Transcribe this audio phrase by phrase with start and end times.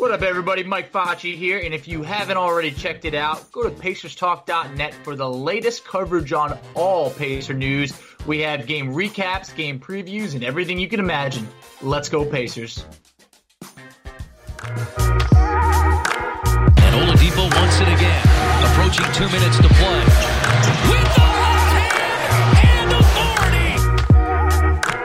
[0.00, 0.62] What up, everybody?
[0.62, 5.14] Mike Facci here, and if you haven't already checked it out, go to PacersTalk.net for
[5.14, 7.92] the latest coverage on all Pacer news.
[8.26, 11.46] We have game recaps, game previews, and everything you can imagine.
[11.82, 12.86] Let's go, Pacers.
[14.62, 14.80] And
[16.96, 18.22] Oladipo wants it again.
[18.72, 20.00] Approaching two minutes to play.
[20.88, 23.76] With the left hand and authority.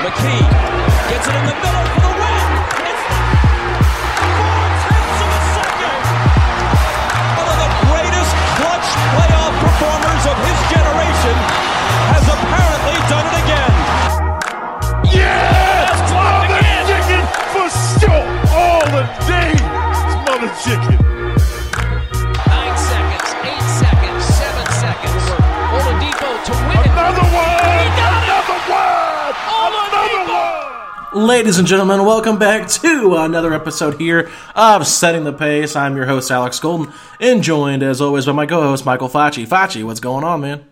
[0.06, 2.15] McKee gets it in the middle
[31.16, 35.74] Ladies and gentlemen, welcome back to another episode here of Setting the Pace.
[35.74, 39.48] I'm your host, Alex Golden, and joined as always by my co host, Michael Facci.
[39.48, 40.66] Facci, what's going on, man?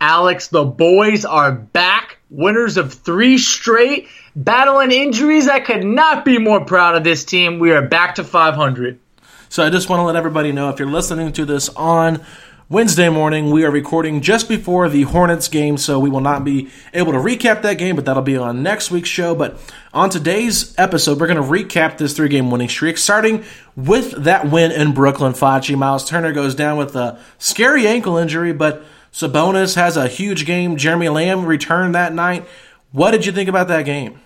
[0.00, 5.48] Alex, the boys are back, winners of three straight, battling injuries.
[5.48, 7.58] I could not be more proud of this team.
[7.58, 9.00] We are back to 500.
[9.48, 12.24] So I just want to let everybody know if you're listening to this on
[12.68, 13.52] Wednesday morning.
[13.52, 17.18] We are recording just before the Hornets game, so we will not be able to
[17.18, 19.36] recap that game, but that'll be on next week's show.
[19.36, 19.56] But
[19.94, 23.44] on today's episode, we're going to recap this three game winning streak, starting
[23.76, 25.32] with that win in Brooklyn.
[25.32, 30.44] Facci Miles Turner goes down with a scary ankle injury, but Sabonis has a huge
[30.44, 30.76] game.
[30.76, 32.44] Jeremy Lamb returned that night.
[32.90, 34.20] What did you think about that game?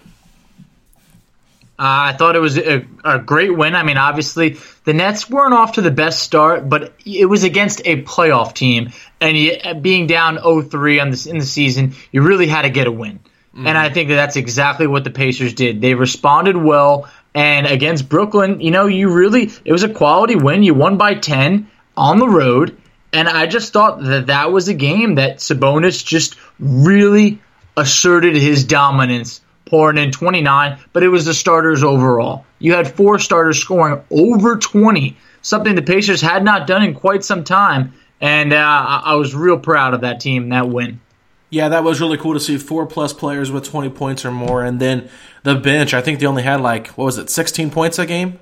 [1.81, 3.75] Uh, I thought it was a, a, great win.
[3.75, 7.81] I mean, obviously, the Nets weren't off to the best start, but it was against
[7.87, 8.93] a playoff team.
[9.19, 12.87] And you, being down 0-3 on this, in the season, you really had to get
[12.87, 13.21] a win.
[13.55, 13.67] Mm-hmm.
[13.67, 15.81] And I think that that's exactly what the Pacers did.
[15.81, 17.09] They responded well.
[17.35, 20.63] And against Brooklyn, you know, you really, it was a quality win.
[20.63, 21.67] You won by 10
[21.97, 22.77] on the road.
[23.15, 27.41] And I just thought that that was a game that Sabonis just really
[27.75, 32.45] asserted his dominance pouring in 29, but it was the starters overall.
[32.59, 37.25] You had four starters scoring over 20, something the Pacers had not done in quite
[37.25, 37.95] some time.
[38.21, 41.01] And uh, I was real proud of that team, that win.
[41.49, 44.63] Yeah, that was really cool to see four plus players with 20 points or more.
[44.63, 45.09] And then
[45.43, 48.39] the bench, I think they only had like, what was it, 16 points a game?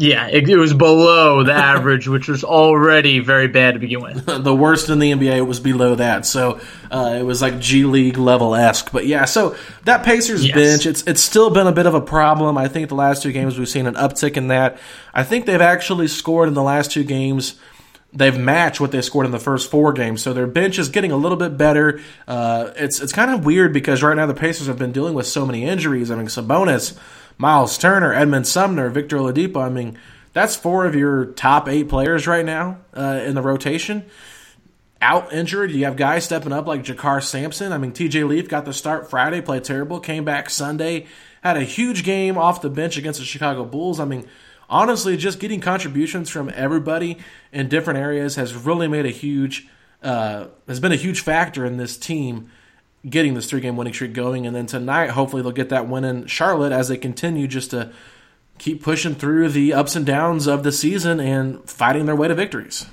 [0.00, 4.26] Yeah, it, it, was below the average, which was already very bad to begin with.
[4.44, 8.16] the worst in the NBA was below that, so uh, it was like G League
[8.16, 8.92] level esque.
[8.92, 10.54] But yeah, so that Pacers yes.
[10.54, 12.56] bench, it's it's still been a bit of a problem.
[12.56, 14.78] I think the last two games we've seen an uptick in that.
[15.12, 17.58] I think they've actually scored in the last two games.
[18.12, 21.10] They've matched what they scored in the first four games, so their bench is getting
[21.10, 22.00] a little bit better.
[22.28, 25.26] Uh, it's it's kind of weird because right now the Pacers have been dealing with
[25.26, 26.08] so many injuries.
[26.12, 26.96] I mean, Sabonis
[27.38, 29.62] Miles Turner, Edmond Sumner, Victor Oladipo.
[29.62, 29.96] I mean,
[30.32, 34.04] that's four of your top eight players right now uh, in the rotation.
[35.00, 37.72] Out injured, you have guys stepping up like JaKarr Sampson.
[37.72, 41.06] I mean, TJ Leaf got the start Friday, played terrible, came back Sunday,
[41.40, 44.00] had a huge game off the bench against the Chicago Bulls.
[44.00, 44.26] I mean,
[44.68, 47.18] honestly, just getting contributions from everybody
[47.52, 49.68] in different areas has really made a huge,
[50.02, 52.50] uh, has been a huge factor in this team
[53.10, 54.46] getting this three game winning streak going.
[54.46, 57.92] And then tonight, hopefully, they'll get that win in Charlotte as they continue just to
[58.58, 62.34] keep pushing through the ups and downs of the season and fighting their way to
[62.34, 62.86] victories.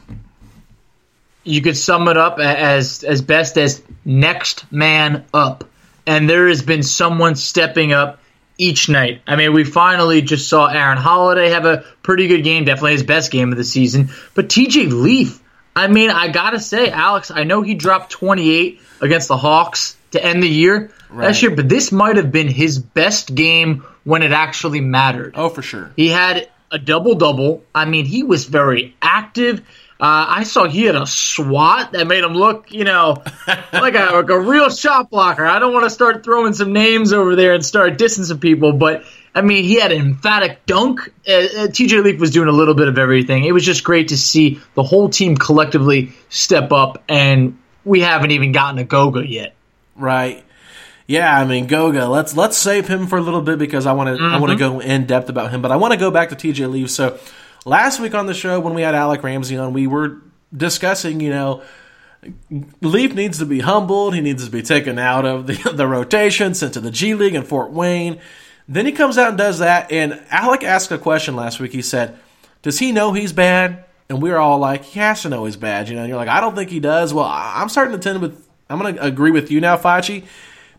[1.44, 5.64] You could sum it up as as best as next man up,
[6.08, 8.20] and there has been someone stepping up
[8.58, 9.22] each night.
[9.28, 13.04] I mean, we finally just saw Aaron Holiday have a pretty good game, definitely his
[13.04, 14.10] best game of the season.
[14.34, 15.42] But TJ Leaf,
[15.76, 20.24] I mean, I gotta say, Alex, I know he dropped 28 against the Hawks to
[20.24, 21.28] end the year right.
[21.28, 25.36] last year, but this might have been his best game when it actually mattered.
[25.38, 25.92] Oh, for sure.
[25.96, 27.64] He had a double double.
[27.74, 29.62] I mean, he was very active.
[29.98, 33.24] Uh, I saw he had a swat that made him look, you know,
[33.72, 35.46] like a, like a real shot blocker.
[35.46, 38.74] I don't want to start throwing some names over there and start dissing some people,
[38.74, 41.14] but I mean, he had an emphatic dunk.
[41.28, 43.46] Uh, uh TJ Leaf was doing a little bit of everything.
[43.46, 48.32] It was just great to see the whole team collectively step up, and we haven't
[48.32, 49.55] even gotten a Goga yet.
[49.96, 50.44] Right.
[51.08, 52.08] Yeah, I mean Goga.
[52.08, 54.36] Let's let's save him for a little bit because I want to mm-hmm.
[54.36, 56.36] I want to go in depth about him, but I want to go back to
[56.36, 56.90] TJ Leaf.
[56.90, 57.20] So
[57.64, 60.22] last week on the show when we had Alec Ramsey on, we were
[60.56, 61.62] discussing, you know,
[62.82, 64.16] Leaf needs to be humbled.
[64.16, 67.36] He needs to be taken out of the, the rotation, sent to the G League
[67.36, 68.20] in Fort Wayne.
[68.68, 69.92] Then he comes out and does that.
[69.92, 71.72] And Alec asked a question last week.
[71.72, 72.18] He said,
[72.62, 73.86] Does he know he's bad?
[74.10, 75.88] And we are all like, He has to know he's bad.
[75.88, 77.14] You know, and you're like, I don't think he does.
[77.14, 80.26] Well, I'm starting to tend with, I'm going to agree with you now, Facci.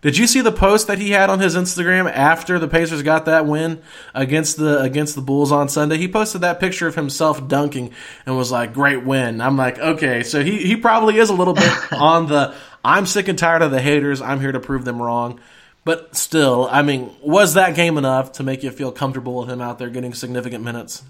[0.02, 3.24] Did you see the post that he had on his Instagram after the Pacers got
[3.24, 3.82] that win
[4.14, 5.96] against the against the Bulls on Sunday?
[5.96, 7.92] He posted that picture of himself dunking
[8.24, 11.54] and was like, "Great win." I'm like, "Okay, so he he probably is a little
[11.54, 12.54] bit on the
[12.84, 14.20] I'm sick and tired of the haters.
[14.20, 15.40] I'm here to prove them wrong."
[15.84, 19.60] But still, I mean, was that game enough to make you feel comfortable with him
[19.60, 21.02] out there getting significant minutes?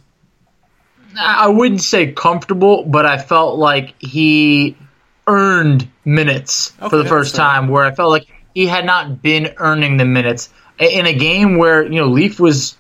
[1.18, 4.76] I wouldn't say comfortable, but I felt like he
[5.26, 9.54] earned minutes okay, for the first time where I felt like he had not been
[9.56, 12.76] earning the minutes in a game where you know Leaf was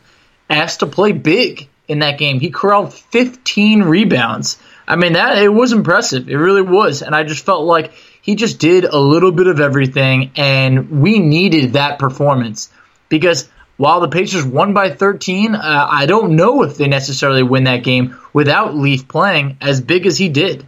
[0.48, 2.40] asked to play big in that game.
[2.40, 4.58] He corralled 15 rebounds.
[4.88, 6.28] I mean that it was impressive.
[6.28, 9.60] It really was, and I just felt like he just did a little bit of
[9.60, 12.70] everything, and we needed that performance
[13.08, 17.64] because while the Pacers won by 13, uh, I don't know if they necessarily win
[17.64, 20.66] that game without Leaf playing as big as he did.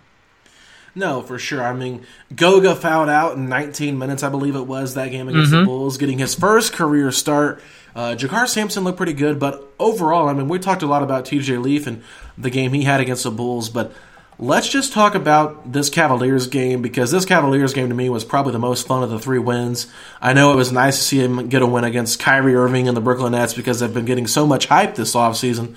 [0.99, 1.63] No, for sure.
[1.63, 2.05] I mean,
[2.35, 5.61] Goga fouled out in 19 minutes, I believe it was, that game against mm-hmm.
[5.61, 7.63] the Bulls, getting his first career start.
[7.95, 11.25] Uh, JaKarr Sampson looked pretty good, but overall, I mean, we talked a lot about
[11.25, 12.03] TJ Leaf and
[12.37, 13.93] the game he had against the Bulls, but
[14.41, 18.51] let's just talk about this Cavaliers game because this Cavaliers game to me was probably
[18.53, 19.87] the most fun of the three wins.
[20.21, 22.97] I know it was nice to see him get a win against Kyrie Irving and
[22.97, 25.77] the Brooklyn Nets because they've been getting so much hype this offseason,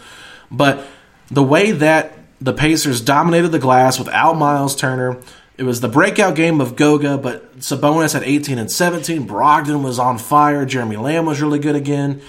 [0.50, 0.84] but
[1.30, 5.18] the way that the Pacers dominated the glass without Miles Turner.
[5.58, 9.28] It was the breakout game of Goga, but Sabonis had 18 and 17.
[9.28, 10.66] Brogdon was on fire.
[10.66, 12.22] Jeremy Lamb was really good again.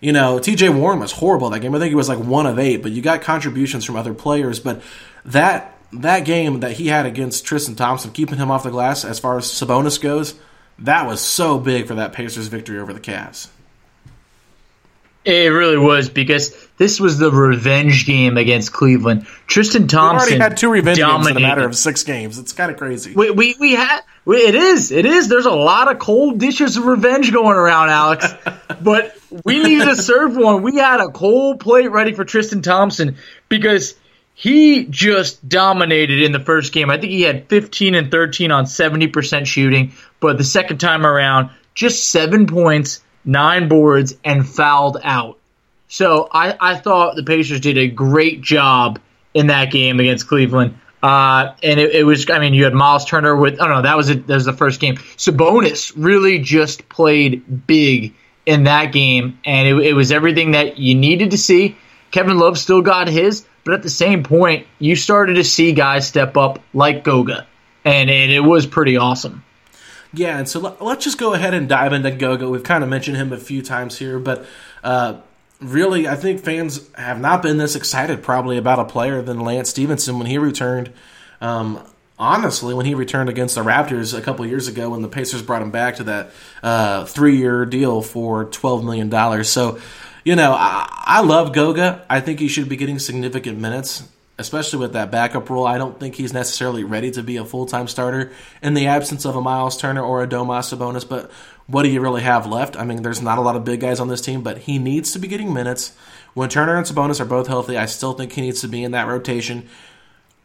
[0.00, 1.74] You know, TJ Warren was horrible that game.
[1.74, 4.58] I think he was like one of eight, but you got contributions from other players.
[4.58, 4.80] But
[5.26, 9.18] that that game that he had against Tristan Thompson, keeping him off the glass as
[9.18, 10.34] far as Sabonis goes,
[10.78, 13.48] that was so big for that Pacers victory over the Cavs.
[15.24, 19.26] It really was because this was the revenge game against Cleveland.
[19.46, 21.34] Tristan Thompson we already had two revenge dominated.
[21.34, 22.38] games in a matter of six games.
[22.38, 23.12] It's kind of crazy.
[23.12, 25.28] We we, we had we, it is it is.
[25.28, 28.26] There's a lot of cold dishes of revenge going around, Alex.
[28.80, 29.14] but
[29.44, 30.62] we needed to serve one.
[30.62, 33.16] We had a cold plate ready for Tristan Thompson
[33.50, 33.94] because
[34.32, 36.88] he just dominated in the first game.
[36.88, 41.50] I think he had 15 and 13 on 70% shooting, but the second time around,
[41.74, 45.38] just seven points nine boards, and fouled out.
[45.88, 49.00] So I, I thought the Pacers did a great job
[49.34, 50.78] in that game against Cleveland.
[51.02, 53.82] Uh, and it, it, was, I mean, you had Miles Turner with, I don't know,
[53.82, 54.96] that was, a, that was the first game.
[54.96, 58.14] Sabonis really just played big
[58.46, 61.76] in that game, and it, it was everything that you needed to see.
[62.10, 66.06] Kevin Love still got his, but at the same point, you started to see guys
[66.06, 67.46] step up like Goga,
[67.84, 69.44] and, and it was pretty awesome.
[70.12, 72.48] Yeah, and so let, us just go ahead and dive into Goga.
[72.48, 74.44] We've kind of mentioned him a few times here, but
[74.82, 75.20] uh,
[75.60, 79.70] really, I think fans have not been this excited probably about a player than Lance
[79.70, 80.92] Stephenson when he returned.
[81.40, 81.80] Um,
[82.18, 85.62] honestly, when he returned against the Raptors a couple years ago, when the Pacers brought
[85.62, 86.30] him back to that
[86.62, 89.48] uh, three-year deal for twelve million dollars.
[89.48, 89.78] So,
[90.24, 92.04] you know, I, I love Goga.
[92.10, 94.08] I think he should be getting significant minutes
[94.40, 95.66] especially with that backup role.
[95.66, 98.32] I don't think he's necessarily ready to be a full time starter
[98.62, 101.08] in the absence of a Miles Turner or a Domas Sabonis.
[101.08, 101.30] But
[101.66, 102.76] what do you really have left?
[102.76, 105.12] I mean, there's not a lot of big guys on this team, but he needs
[105.12, 105.94] to be getting minutes.
[106.34, 108.92] When Turner and Sabonis are both healthy, I still think he needs to be in
[108.92, 109.68] that rotation.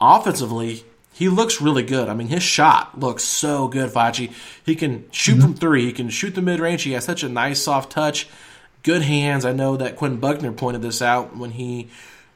[0.02, 0.84] Offensively,
[1.14, 2.10] he looks really good.
[2.10, 4.34] I mean, his shot looks so good, Facci.
[4.66, 5.42] He can shoot mm-hmm.
[5.42, 5.86] from three.
[5.86, 6.84] He can shoot the mid range.
[6.84, 8.28] He has such a nice soft touch,
[8.84, 9.46] good hands.
[9.46, 11.90] I know that Quinn Buckner pointed this out when he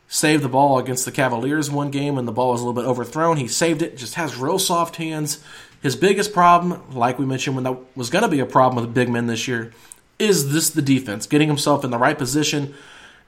[0.10, 2.88] saved the ball against the Cavaliers one game when the ball was a little bit
[2.88, 3.38] overthrown.
[3.38, 3.96] He saved it.
[3.96, 5.42] Just has real soft hands.
[5.82, 8.94] His biggest problem, like we mentioned when that was going to be a problem with
[8.94, 9.72] big men this year,
[10.18, 12.74] is this the defense getting himself in the right position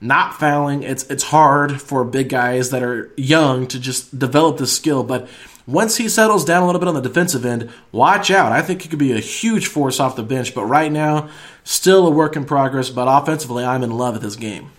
[0.02, 0.82] not fouling.
[0.82, 5.28] It's it's hard for big guys that are young to just develop this skill, but
[5.64, 8.50] once he settles down a little bit on the defensive end, watch out.
[8.50, 11.30] I think he could be a huge force off the bench, but right now,
[11.62, 12.90] still a work in progress.
[12.90, 14.72] But offensively, I'm in love with his game.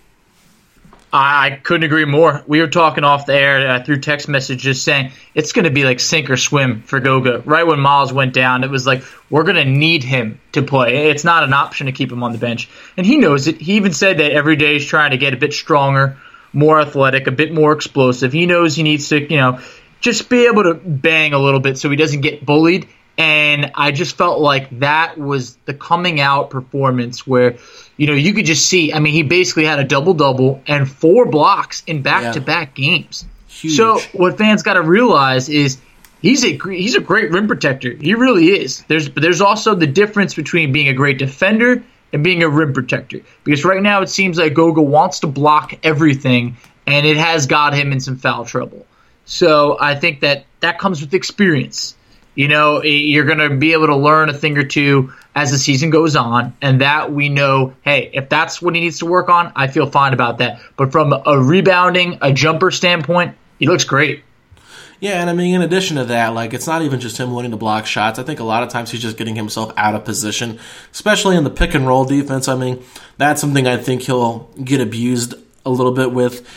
[1.16, 2.42] I couldn't agree more.
[2.48, 5.84] We were talking off the air uh, through text messages saying it's going to be
[5.84, 7.40] like sink or swim for Goga.
[7.44, 11.10] Right when Miles went down, it was like we're going to need him to play.
[11.10, 13.60] It's not an option to keep him on the bench, and he knows it.
[13.60, 16.18] He even said that every day he's trying to get a bit stronger,
[16.52, 18.32] more athletic, a bit more explosive.
[18.32, 19.60] He knows he needs to, you know,
[20.00, 22.88] just be able to bang a little bit so he doesn't get bullied.
[23.16, 27.58] And I just felt like that was the coming out performance where
[27.96, 28.92] you know, you could just see.
[28.92, 32.74] I mean, he basically had a double double and four blocks in back to back
[32.74, 33.24] games.
[33.48, 33.76] Huge.
[33.76, 35.78] So what fans got to realize is
[36.20, 37.92] he's a he's a great rim protector.
[37.92, 38.82] He really is.
[38.88, 42.72] There's but there's also the difference between being a great defender and being a rim
[42.72, 43.20] protector.
[43.44, 47.74] Because right now it seems like Goga wants to block everything, and it has got
[47.74, 48.86] him in some foul trouble.
[49.24, 51.96] So I think that that comes with experience.
[52.34, 55.58] You know, you're going to be able to learn a thing or two as the
[55.58, 59.28] season goes on, and that we know, hey, if that's what he needs to work
[59.28, 60.60] on, I feel fine about that.
[60.76, 64.22] But from a rebounding, a jumper standpoint, he looks great.
[65.00, 67.50] Yeah, and I mean, in addition to that, like it's not even just him winning
[67.50, 68.18] to block shots.
[68.18, 70.58] I think a lot of times he's just getting himself out of position,
[70.92, 72.48] especially in the pick and roll defense.
[72.48, 72.82] I mean,
[73.18, 75.34] that's something I think he'll get abused
[75.66, 76.48] a little bit with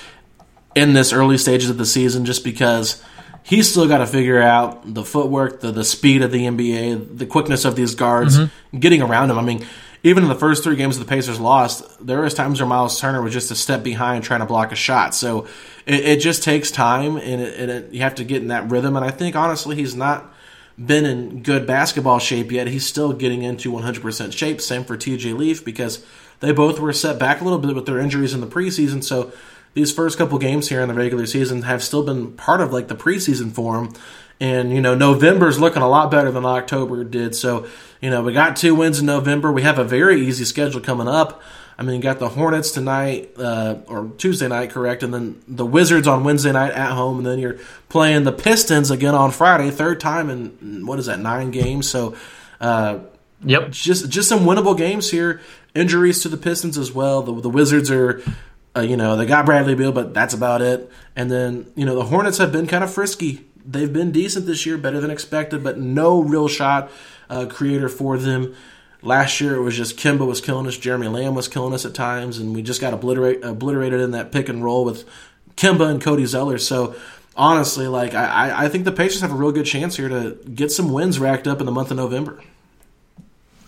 [0.75, 3.03] in this early stages of the season, just because
[3.47, 7.25] he's still got to figure out the footwork, the the speed of the NBA, the
[7.25, 8.79] quickness of these guards, mm-hmm.
[8.79, 9.39] getting around him.
[9.39, 9.65] I mean,
[10.03, 13.21] even in the first three games the Pacers lost, there was times where Miles Turner
[13.21, 15.15] was just a step behind trying to block a shot.
[15.15, 15.47] So
[15.85, 18.69] it, it just takes time, and, it, and it, you have to get in that
[18.69, 18.95] rhythm.
[18.95, 20.33] And I think honestly, he's not
[20.77, 22.67] been in good basketball shape yet.
[22.67, 24.61] He's still getting into 100% shape.
[24.61, 26.05] Same for TJ Leaf because
[26.39, 29.03] they both were set back a little bit with their injuries in the preseason.
[29.03, 29.31] So
[29.77, 32.87] these first couple games here in the regular season have still been part of like
[32.87, 33.93] the preseason form.
[34.39, 37.35] And, you know, November's looking a lot better than October did.
[37.35, 37.67] So,
[38.01, 39.51] you know, we got two wins in November.
[39.51, 41.43] We have a very easy schedule coming up.
[41.77, 45.65] I mean, you got the Hornets tonight, uh, or Tuesday night, correct, and then the
[45.65, 47.57] Wizards on Wednesday night at home, and then you're
[47.87, 51.87] playing the Pistons again on Friday, third time in what is that, nine games?
[51.87, 52.15] So,
[52.59, 52.99] uh,
[53.45, 55.39] yep, just just some winnable games here.
[55.75, 57.21] Injuries to the Pistons as well.
[57.21, 58.23] The, the Wizards are
[58.77, 60.91] uh, you know, they got Bradley Beal, but that's about it.
[61.15, 63.45] And then, you know, the Hornets have been kind of frisky.
[63.65, 66.91] They've been decent this year, better than expected, but no real shot
[67.29, 68.55] uh, creator for them.
[69.01, 71.93] Last year it was just Kemba was killing us, Jeremy Lamb was killing us at
[71.93, 75.05] times, and we just got obliterate, obliterated in that pick and roll with
[75.55, 76.57] Kemba and Cody Zeller.
[76.57, 76.95] So
[77.35, 80.71] honestly, like I, I think the Pacers have a real good chance here to get
[80.71, 82.41] some wins racked up in the month of November.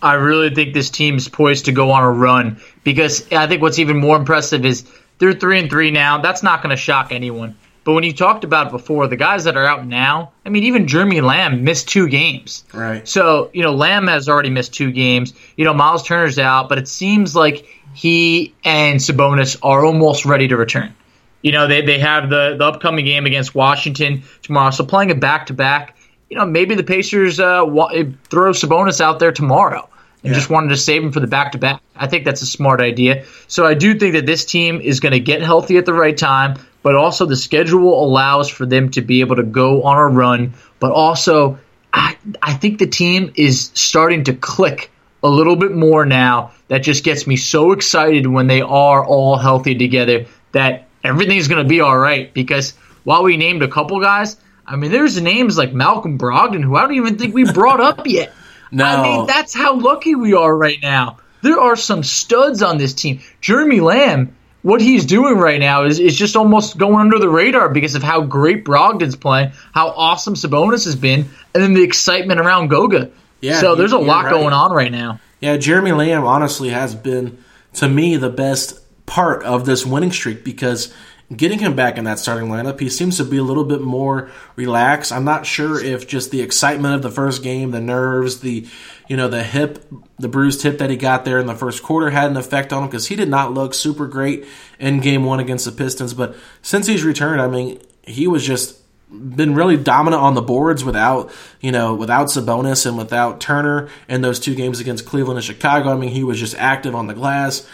[0.02, 3.60] I really think this team is poised to go on a run because I think
[3.60, 4.90] what's even more impressive is
[5.20, 6.18] they're three and three now.
[6.18, 7.56] That's not going to shock anyone.
[7.84, 10.64] But when you talked about it before, the guys that are out now, I mean,
[10.64, 12.64] even Jeremy Lamb missed two games.
[12.74, 13.06] Right.
[13.06, 15.32] So, you know, Lamb has already missed two games.
[15.56, 20.48] You know, Miles Turner's out, but it seems like he and Sabonis are almost ready
[20.48, 20.94] to return.
[21.42, 24.70] You know, they, they have the, the upcoming game against Washington tomorrow.
[24.72, 25.96] So playing it back to back,
[26.28, 29.88] you know, maybe the Pacers uh, throw Sabonis out there tomorrow
[30.22, 30.38] and yeah.
[30.38, 31.82] just wanted to save him for the back to back.
[31.96, 33.24] I think that's a smart idea.
[33.48, 36.16] So I do think that this team is going to get healthy at the right
[36.16, 40.06] time, but also the schedule allows for them to be able to go on a
[40.06, 40.54] run.
[40.78, 41.58] But also,
[41.92, 44.90] I, I think the team is starting to click
[45.22, 46.52] a little bit more now.
[46.68, 51.62] That just gets me so excited when they are all healthy together that everything's going
[51.62, 52.32] to be all right.
[52.32, 52.74] Because
[53.04, 54.36] while we named a couple guys,
[54.66, 58.06] I mean, there's names like Malcolm Brogdon, who I don't even think we brought up
[58.06, 58.32] yet.
[58.70, 58.84] No.
[58.84, 61.18] I mean, that's how lucky we are right now.
[61.42, 63.20] There are some studs on this team.
[63.40, 67.68] Jeremy Lamb, what he's doing right now is, is just almost going under the radar
[67.68, 72.40] because of how great Brogdon's playing, how awesome Sabonis has been, and then the excitement
[72.40, 73.10] around Goga.
[73.40, 74.32] Yeah, so there's a lot right.
[74.32, 75.18] going on right now.
[75.40, 77.42] Yeah, Jeremy Lamb honestly has been,
[77.74, 80.92] to me, the best part of this winning streak because–
[81.34, 84.30] getting him back in that starting lineup, he seems to be a little bit more
[84.56, 85.12] relaxed.
[85.12, 88.66] I'm not sure if just the excitement of the first game, the nerves, the
[89.08, 89.84] you know the hip,
[90.18, 92.82] the bruised hip that he got there in the first quarter had an effect on
[92.82, 94.44] him because he did not look super great
[94.78, 96.14] in game one against the Pistons.
[96.14, 98.78] But since he's returned, I mean, he was just
[99.10, 104.20] been really dominant on the boards without you know without Sabonis and without Turner in
[104.20, 105.90] those two games against Cleveland and Chicago.
[105.90, 107.68] I mean, he was just active on the glass.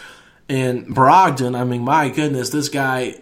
[0.49, 3.15] And Brogdon, I mean, my goodness, this guy,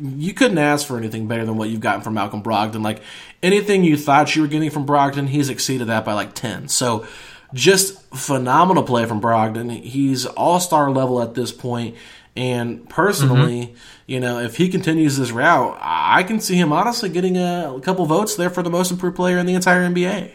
[0.00, 2.82] you couldn't ask for anything better than what you've gotten from Malcolm Brogdon.
[2.82, 3.02] Like
[3.42, 6.68] anything you thought you were getting from Brogdon, he's exceeded that by like 10.
[6.68, 7.06] So
[7.54, 9.70] just phenomenal play from Brogdon.
[9.82, 11.96] He's all star level at this point.
[12.36, 13.74] And personally, mm-hmm.
[14.06, 18.06] you know, if he continues this route, I can see him honestly getting a, couple
[18.06, 20.32] votes there for the most improved player in the entire NBA.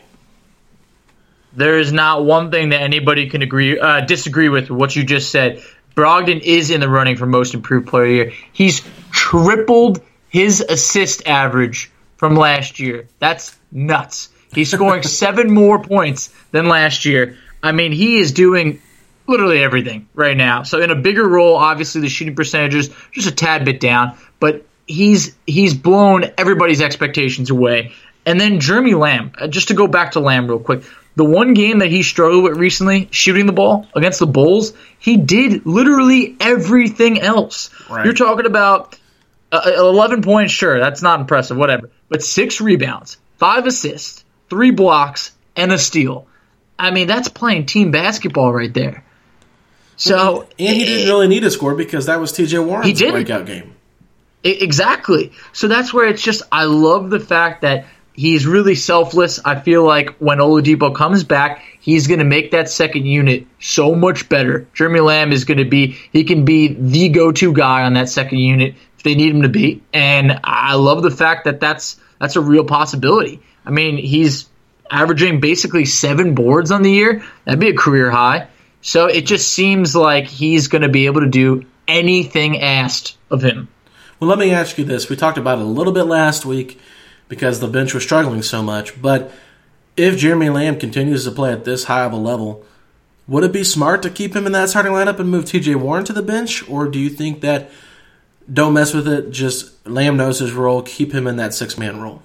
[1.55, 5.29] There is not one thing that anybody can agree uh, disagree with what you just
[5.29, 5.63] said.
[5.95, 8.33] Brogdon is in the running for most improved player year.
[8.51, 8.81] He's
[9.11, 13.07] tripled his assist average from last year.
[13.19, 14.29] That's nuts.
[14.53, 17.37] He's scoring seven more points than last year.
[17.61, 18.81] I mean, he is doing
[19.27, 20.63] literally everything right now.
[20.63, 24.65] So in a bigger role, obviously the shooting percentages just a tad bit down, but
[24.87, 27.93] he's he's blown everybody's expectations away.
[28.25, 30.83] And then Jeremy Lamb, uh, just to go back to Lamb real quick,
[31.15, 35.17] the one game that he struggled with recently, shooting the ball against the Bulls, he
[35.17, 37.69] did literally everything else.
[37.89, 38.05] Right.
[38.05, 38.97] You're talking about
[39.51, 45.31] uh, 11 points, sure, that's not impressive, whatever, but six rebounds, five assists, three blocks,
[45.55, 46.27] and a steal.
[46.77, 49.03] I mean, that's playing team basketball right there.
[49.95, 52.59] So and he didn't really need to score because that was T.J.
[52.59, 53.11] Warren's he did.
[53.11, 53.75] breakout game.
[54.43, 55.31] Exactly.
[55.53, 59.39] So that's where it's just I love the fact that he's really selfless.
[59.43, 63.95] I feel like when Oladipo comes back, he's going to make that second unit so
[63.95, 64.67] much better.
[64.73, 68.39] Jeremy Lamb is going to be he can be the go-to guy on that second
[68.39, 69.81] unit if they need him to be.
[69.93, 73.41] And I love the fact that that's that's a real possibility.
[73.65, 74.47] I mean, he's
[74.89, 77.23] averaging basically 7 boards on the year.
[77.45, 78.47] That'd be a career high.
[78.81, 83.41] So it just seems like he's going to be able to do anything asked of
[83.41, 83.69] him.
[84.19, 85.09] Well, let me ask you this.
[85.09, 86.79] We talked about it a little bit last week
[87.27, 89.01] because the bench was struggling so much.
[89.01, 89.31] But
[89.97, 92.65] if Jeremy Lamb continues to play at this high of a level,
[93.27, 96.05] would it be smart to keep him in that starting lineup and move TJ Warren
[96.05, 96.67] to the bench?
[96.69, 97.69] Or do you think that
[98.51, 102.01] don't mess with it, just Lamb knows his role, keep him in that six man
[102.01, 102.21] role?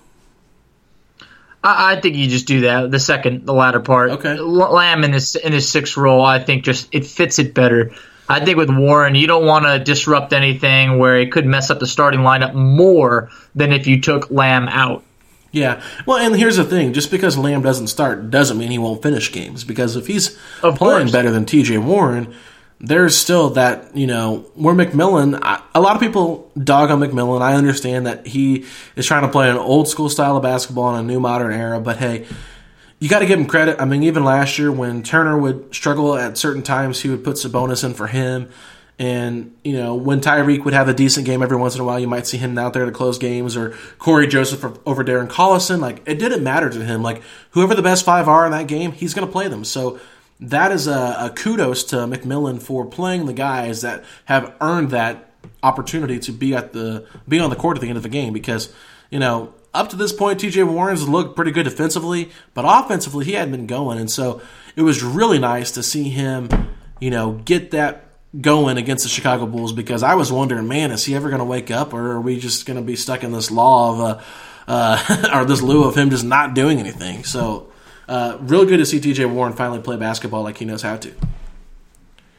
[1.63, 2.91] I, think you just do that.
[2.91, 4.11] The second, the latter part.
[4.11, 4.39] Okay.
[4.39, 7.93] Lamb in his in his sixth role, I think just it fits it better.
[8.29, 11.79] I think with Warren, you don't want to disrupt anything where it could mess up
[11.79, 15.03] the starting lineup more than if you took Lamb out.
[15.51, 15.83] Yeah.
[16.05, 19.33] Well, and here's the thing: just because Lamb doesn't start doesn't mean he won't finish
[19.33, 19.65] games.
[19.65, 21.13] Because if he's of playing course.
[21.13, 21.79] better than T.J.
[21.79, 22.35] Warren,
[22.81, 25.39] there's still that you know where McMillan.
[25.43, 27.41] I, a lot of people dog on McMillan.
[27.41, 31.01] I understand that he is trying to play an old school style of basketball in
[31.01, 31.81] a new modern era.
[31.81, 32.27] But hey,
[32.99, 33.81] you got to give him credit.
[33.81, 37.37] I mean, even last year when Turner would struggle at certain times, he would put
[37.37, 38.49] Sabonis in for him.
[39.01, 42.01] And, you know, when Tyreke would have a decent game every once in a while,
[42.01, 45.79] you might see him out there to close games or Cory Joseph over Darren Collison.
[45.79, 47.01] Like, it didn't matter to him.
[47.01, 49.65] Like, whoever the best five are in that game, he's going to play them.
[49.65, 50.01] So
[50.41, 55.31] that is a, a kudos to McMillan for playing the guys that have earned that
[55.63, 58.33] opportunity to be at the be on the court at the end of the game
[58.33, 58.73] because
[59.11, 63.33] you know up to this point TJ Warren's looked pretty good defensively but offensively he
[63.33, 64.43] hadn't been going and so
[64.77, 66.49] it was really nice to see him
[67.01, 68.05] you know get that
[68.41, 71.45] going against the Chicago Bulls because I was wondering man is he ever going to
[71.45, 74.21] wake up or are we just going to be stuck in this law of uh,
[74.67, 77.71] uh, or this lieu of him just not doing anything so
[78.09, 81.15] uh, real good to see TJ Warren finally play basketball like he knows how to.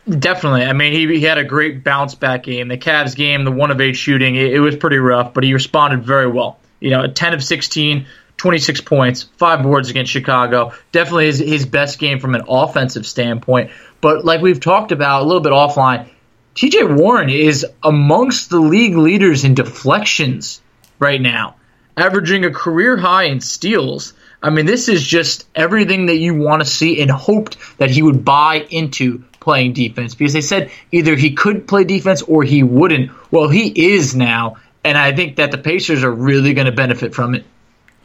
[0.09, 0.63] Definitely.
[0.63, 2.67] I mean, he, he had a great bounce back game.
[2.67, 5.53] The Cavs game, the one of eight shooting, it, it was pretty rough, but he
[5.53, 6.57] responded very well.
[6.79, 8.05] You know, 10 of 16,
[8.37, 10.73] 26 points, five boards against Chicago.
[10.91, 13.71] Definitely his, his best game from an offensive standpoint.
[14.01, 16.07] But like we've talked about a little bit offline,
[16.55, 20.61] TJ Warren is amongst the league leaders in deflections
[20.99, 21.55] right now,
[21.95, 24.13] averaging a career high in steals.
[24.41, 28.01] I mean, this is just everything that you want to see and hoped that he
[28.01, 32.63] would buy into playing defense because they said either he could play defense or he
[32.63, 33.11] wouldn't.
[33.31, 37.13] Well, he is now, and I think that the Pacers are really going to benefit
[37.13, 37.45] from it.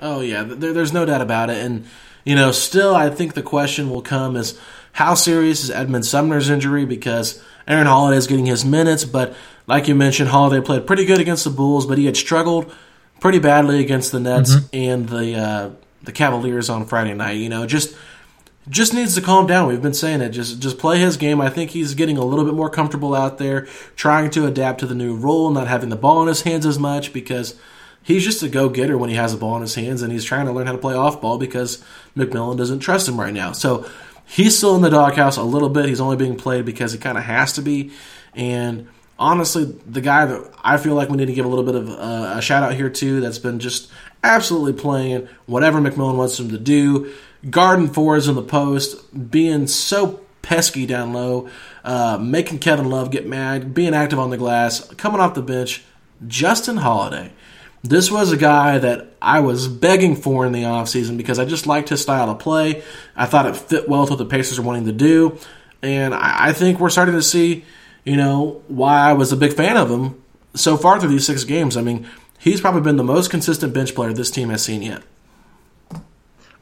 [0.00, 1.86] Oh yeah, there, there's no doubt about it, and
[2.24, 4.58] you know, still, I think the question will come is
[4.92, 9.34] how serious is Edmond Sumner's injury because Aaron Holiday is getting his minutes, but
[9.66, 12.72] like you mentioned, Holiday played pretty good against the Bulls, but he had struggled
[13.20, 14.66] pretty badly against the Nets mm-hmm.
[14.72, 15.70] and the uh,
[16.02, 17.38] the Cavaliers on Friday night.
[17.38, 17.96] You know, just
[18.68, 19.68] just needs to calm down.
[19.68, 20.30] We've been saying it.
[20.30, 21.40] Just just play his game.
[21.40, 24.86] I think he's getting a little bit more comfortable out there, trying to adapt to
[24.86, 27.58] the new role, not having the ball in his hands as much because
[28.02, 30.24] he's just a go getter when he has the ball in his hands, and he's
[30.24, 31.84] trying to learn how to play off ball because
[32.16, 33.52] McMillan doesn't trust him right now.
[33.52, 33.88] So
[34.24, 35.86] he's still in the doghouse a little bit.
[35.86, 37.92] He's only being played because he kind of has to be,
[38.34, 41.74] and honestly, the guy that I feel like we need to give a little bit
[41.74, 43.90] of uh, a shout out here too, that's been just
[44.22, 47.12] absolutely playing whatever McMillan wants him to do.
[47.50, 51.48] Garden fours in the post, being so pesky down low,
[51.84, 55.82] uh, making Kevin Love get mad, being active on the glass, coming off the bench.
[56.26, 57.32] Justin Holiday.
[57.82, 61.66] This was a guy that I was begging for in the offseason because I just
[61.66, 62.82] liked his style of play.
[63.14, 65.38] I thought it fit well with what the Pacers are wanting to do.
[65.82, 67.64] And I think we're starting to see,
[68.04, 70.22] you know, why I was a big fan of him
[70.54, 71.76] so far through these six games.
[71.76, 75.02] I mean, he's probably been the most consistent bench player this team has seen yet.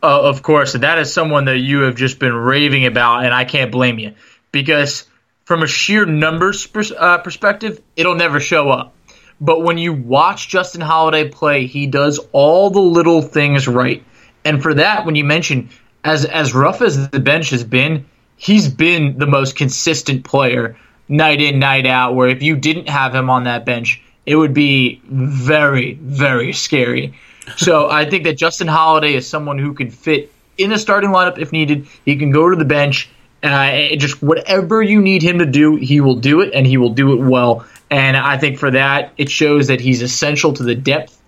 [0.03, 3.45] Uh, of course, that is someone that you have just been raving about, and I
[3.45, 4.15] can't blame you
[4.51, 5.05] because
[5.45, 8.95] from a sheer numbers pers- uh, perspective, it'll never show up.
[9.41, 14.05] But when you watch Justin Holiday play, he does all the little things right.
[14.45, 15.71] And for that, when you mention
[16.05, 20.77] as as rough as the bench has been, he's been the most consistent player
[21.09, 22.15] night in, night out.
[22.15, 27.15] Where if you didn't have him on that bench, it would be very, very scary.
[27.57, 31.39] So I think that Justin Holiday is someone who can fit in the starting lineup
[31.39, 31.87] if needed.
[32.05, 33.11] He can go to the bench.
[33.43, 36.91] Uh, just whatever you need him to do, he will do it, and he will
[36.95, 37.67] do it well.
[37.91, 41.21] And I think for that, it shows that he's essential to the depth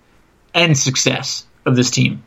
[0.53, 2.23] and success of this team.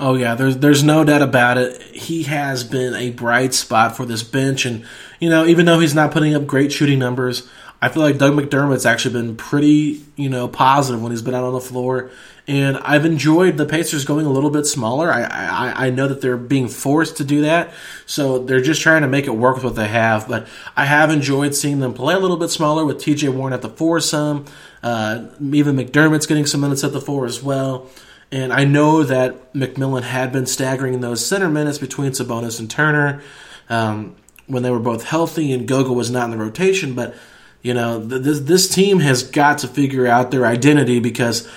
[0.00, 1.80] Oh yeah, there's there's no doubt about it.
[1.82, 4.84] He has been a bright spot for this bench, and
[5.20, 7.48] you know, even though he's not putting up great shooting numbers,
[7.80, 11.44] I feel like Doug McDermott's actually been pretty, you know, positive when he's been out
[11.44, 12.10] on the floor.
[12.46, 15.10] And I've enjoyed the Pacers going a little bit smaller.
[15.10, 17.72] I, I, I know that they're being forced to do that,
[18.04, 20.28] so they're just trying to make it work with what they have.
[20.28, 23.30] But I have enjoyed seeing them play a little bit smaller with T.J.
[23.30, 24.44] Warren at the four some.
[24.82, 27.88] Uh, even McDermott's getting some minutes at the four as well.
[28.30, 33.22] And I know that McMillan had been staggering those center minutes between Sabonis and Turner
[33.70, 36.94] um, when they were both healthy and Goga was not in the rotation.
[36.94, 37.14] But
[37.62, 41.48] you know, this this team has got to figure out their identity because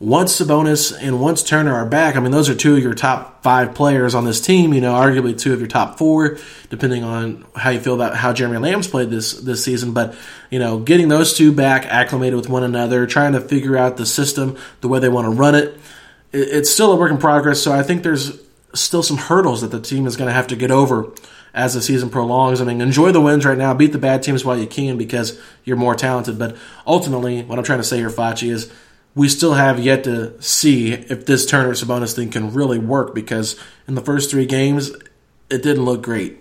[0.00, 3.42] once Sabonis and once Turner are back, I mean, those are two of your top
[3.42, 4.74] five players on this team.
[4.74, 8.32] You know, arguably two of your top four, depending on how you feel about how
[8.32, 9.92] Jeremy Lamb's played this this season.
[9.92, 10.16] But
[10.50, 14.06] you know, getting those two back, acclimated with one another, trying to figure out the
[14.06, 15.78] system, the way they want to run it,
[16.32, 17.62] it it's still a work in progress.
[17.62, 18.40] So I think there's
[18.74, 21.12] still some hurdles that the team is going to have to get over
[21.54, 22.60] as the season prolongs.
[22.60, 25.40] I mean, enjoy the wins right now, beat the bad teams while you can because
[25.62, 26.36] you're more talented.
[26.38, 28.72] But ultimately, what I'm trying to say here, Facci, is
[29.14, 33.58] we still have yet to see if this Turner Sabonis thing can really work because
[33.86, 34.90] in the first three games,
[35.50, 36.40] it didn't look great.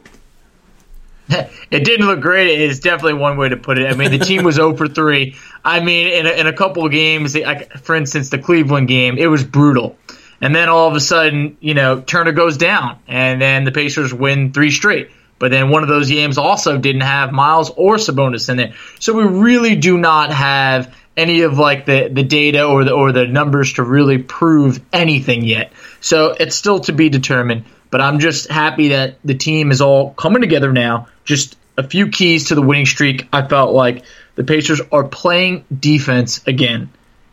[1.29, 2.59] it didn't look great.
[2.61, 3.89] It's definitely one way to put it.
[3.89, 5.35] I mean, the team was 0 for 3.
[5.63, 7.37] I mean, in a, in a couple of games,
[7.81, 9.97] for instance, the Cleveland game, it was brutal.
[10.41, 14.13] And then all of a sudden, you know, Turner goes down, and then the Pacers
[14.13, 15.09] win three straight.
[15.39, 18.73] But then one of those games also didn't have Miles or Sabonis in there.
[18.99, 23.11] So we really do not have any of like the, the data or the or
[23.11, 25.71] the numbers to really prove anything yet.
[26.01, 27.65] So it's still to be determined.
[27.89, 31.07] But I'm just happy that the team is all coming together now.
[31.25, 33.27] Just a few keys to the winning streak.
[33.31, 34.03] I felt like
[34.35, 36.89] the Pacers are playing defense again,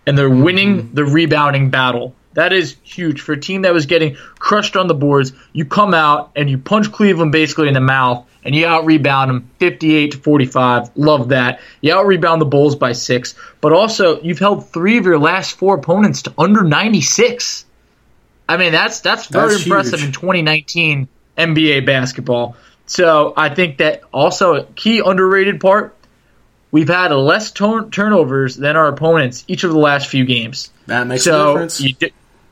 [0.06, 0.94] and they're winning mm-hmm.
[0.94, 2.14] the rebounding battle.
[2.34, 5.32] That is huge for a team that was getting crushed on the boards.
[5.52, 9.30] You come out and you punch Cleveland basically in the mouth and you out rebound
[9.30, 10.90] them 58 to 45.
[10.96, 11.60] Love that.
[11.80, 15.56] You out rebound the Bulls by six, but also you've held three of your last
[15.56, 17.64] four opponents to under 96.
[18.48, 20.08] I mean, that's that's very that's impressive huge.
[20.08, 22.56] in 2019 NBA basketball.
[22.86, 25.96] So I think that also a key underrated part.
[26.72, 30.70] We've had less turnovers than our opponents each of the last few games.
[30.86, 31.80] That makes so a difference.
[31.80, 31.94] You,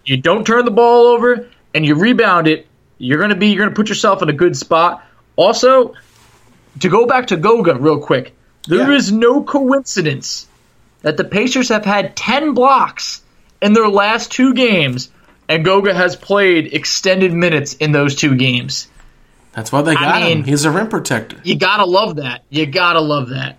[0.04, 2.66] you don't turn the ball over and you rebound it.
[2.98, 5.04] You're gonna be you're gonna put yourself in a good spot.
[5.38, 5.94] Also,
[6.80, 8.34] to go back to Goga real quick,
[8.66, 8.96] there yeah.
[8.96, 10.48] is no coincidence
[11.02, 13.22] that the Pacers have had 10 blocks
[13.62, 15.12] in their last two games,
[15.48, 18.88] and Goga has played extended minutes in those two games.
[19.52, 20.44] That's why they got I mean, him.
[20.44, 21.40] He's a rim protector.
[21.44, 22.42] You gotta love that.
[22.50, 23.58] You gotta love that.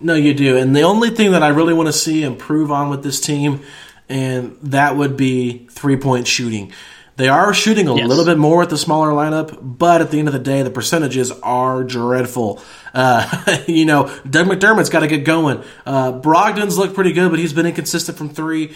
[0.00, 0.56] No, you do.
[0.56, 3.60] And the only thing that I really want to see improve on with this team,
[4.08, 6.72] and that would be three point shooting.
[7.16, 8.08] They are shooting a yes.
[8.08, 10.70] little bit more with the smaller lineup, but at the end of the day, the
[10.70, 12.62] percentages are dreadful.
[12.94, 15.62] Uh, you know, Doug McDermott's got to get going.
[15.84, 18.74] Uh, Brogdon's looked pretty good, but he's been inconsistent from three.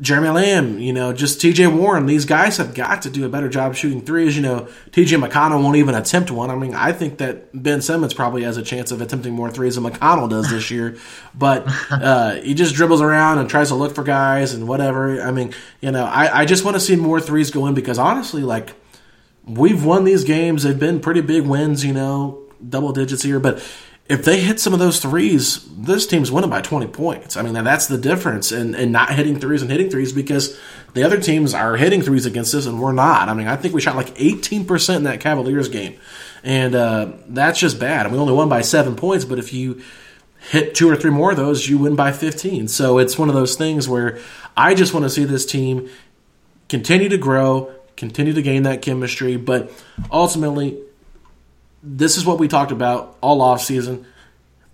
[0.00, 2.06] Jeremy Lamb, you know, just TJ Warren.
[2.06, 4.34] These guys have got to do a better job shooting threes.
[4.34, 6.50] You know, TJ McConnell won't even attempt one.
[6.50, 9.76] I mean, I think that Ben Simmons probably has a chance of attempting more threes
[9.76, 10.96] than McConnell does this year.
[11.36, 15.20] But uh, he just dribbles around and tries to look for guys and whatever.
[15.20, 17.98] I mean, you know, I, I just want to see more threes go in because
[17.98, 18.72] honestly, like,
[19.44, 20.62] we've won these games.
[20.62, 23.40] They've been pretty big wins, you know, double digits here.
[23.40, 23.58] But
[24.06, 27.36] if they hit some of those threes, this team's winning by 20 points.
[27.36, 30.58] I mean, that's the difference in, in not hitting threes and hitting threes because
[30.92, 33.30] the other teams are hitting threes against us and we're not.
[33.30, 35.98] I mean, I think we shot like 18% in that Cavaliers game.
[36.42, 38.04] And uh, that's just bad.
[38.04, 39.80] And we only won by seven points, but if you
[40.50, 42.68] hit two or three more of those, you win by 15.
[42.68, 44.18] So it's one of those things where
[44.54, 45.88] I just want to see this team
[46.68, 49.72] continue to grow, continue to gain that chemistry, but
[50.10, 50.78] ultimately
[51.84, 54.06] this is what we talked about all off season.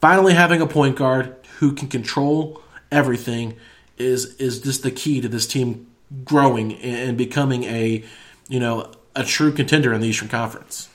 [0.01, 3.57] Finally, having a point guard who can control everything
[3.99, 5.87] is is just the key to this team
[6.25, 8.03] growing and becoming a
[8.49, 10.89] you know a true contender in the Eastern Conference.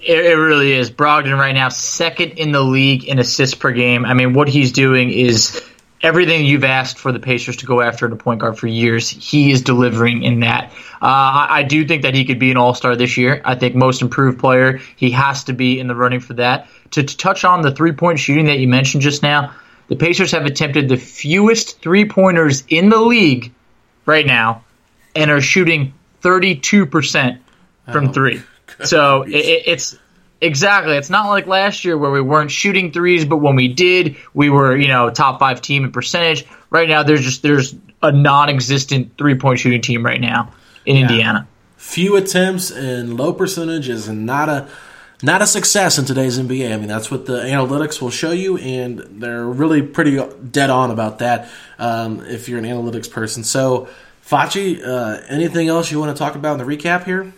[0.00, 0.90] It, it really is.
[0.90, 4.04] Brogdon right now second in the league in assists per game.
[4.04, 5.60] I mean, what he's doing is
[6.02, 9.08] everything you've asked for the Pacers to go after in a point guard for years.
[9.08, 10.72] He is delivering in that.
[10.94, 13.40] Uh, I do think that he could be an All Star this year.
[13.44, 14.78] I think most improved player.
[14.96, 16.68] He has to be in the running for that.
[16.92, 19.54] To, to touch on the three point shooting that you mentioned just now,
[19.88, 23.52] the Pacers have attempted the fewest three pointers in the league
[24.04, 24.64] right now,
[25.14, 27.40] and are shooting thirty two percent
[27.90, 28.42] from oh, three.
[28.82, 29.96] So it, it's
[30.40, 30.96] Exactly.
[30.96, 34.50] It's not like last year where we weren't shooting threes, but when we did, we
[34.50, 36.46] were, you know, top five team in percentage.
[36.68, 40.52] Right now, there's just there's a non-existent three-point shooting team right now
[40.84, 41.02] in yeah.
[41.02, 41.48] Indiana.
[41.78, 44.68] Few attempts and low percentage is not a
[45.22, 46.72] not a success in today's NBA.
[46.72, 50.90] I mean, that's what the analytics will show you, and they're really pretty dead on
[50.90, 51.48] about that.
[51.78, 53.88] Um, if you're an analytics person, so
[54.26, 57.32] Facci, uh, anything else you want to talk about in the recap here?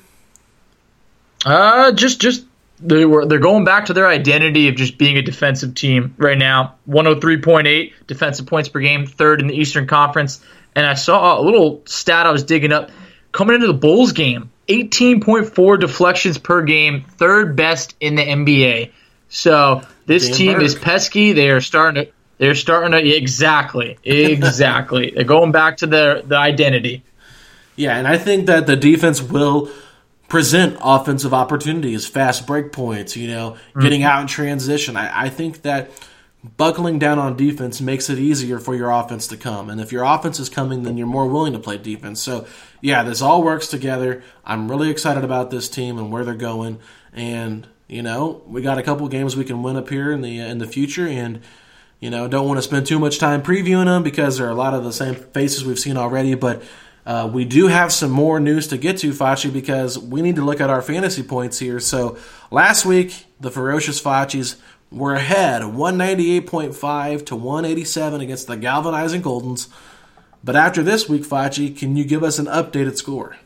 [1.44, 2.44] Uh, just just
[2.80, 6.38] they were they're going back to their identity of just being a defensive team right
[6.38, 6.74] now.
[6.88, 10.44] 103.8 defensive points per game, third in the Eastern Conference.
[10.74, 12.90] And I saw a little stat I was digging up
[13.32, 14.50] coming into the Bulls game.
[14.68, 18.90] 18.4 deflections per game, third best in the NBA.
[19.30, 20.62] So this team Burke.
[20.62, 21.32] is pesky.
[21.32, 25.10] They are starting to they're starting to exactly exactly.
[25.14, 27.02] they're going back to their the identity.
[27.76, 29.70] Yeah, and I think that the defense will
[30.28, 33.80] present offensive opportunities, fast break points, you know, mm-hmm.
[33.80, 34.96] getting out in transition.
[34.96, 35.90] I, I, think that
[36.56, 39.70] buckling down on defense makes it easier for your offense to come.
[39.70, 42.22] And if your offense is coming, then you're more willing to play defense.
[42.22, 42.46] So,
[42.82, 44.22] yeah, this all works together.
[44.44, 46.78] I'm really excited about this team and where they're going.
[47.14, 50.38] And, you know, we got a couple games we can win up here in the
[50.40, 51.40] in the future and
[52.00, 54.54] you know, don't want to spend too much time previewing them because there are a
[54.54, 56.62] lot of the same faces we've seen already, but
[57.08, 60.44] uh, we do have some more news to get to, Facci, because we need to
[60.44, 61.80] look at our fantasy points here.
[61.80, 62.18] So
[62.50, 64.56] last week, the ferocious Faccis
[64.92, 69.68] were ahead 198.5 to 187 against the galvanizing Goldens.
[70.44, 73.38] But after this week, Facci, can you give us an updated score?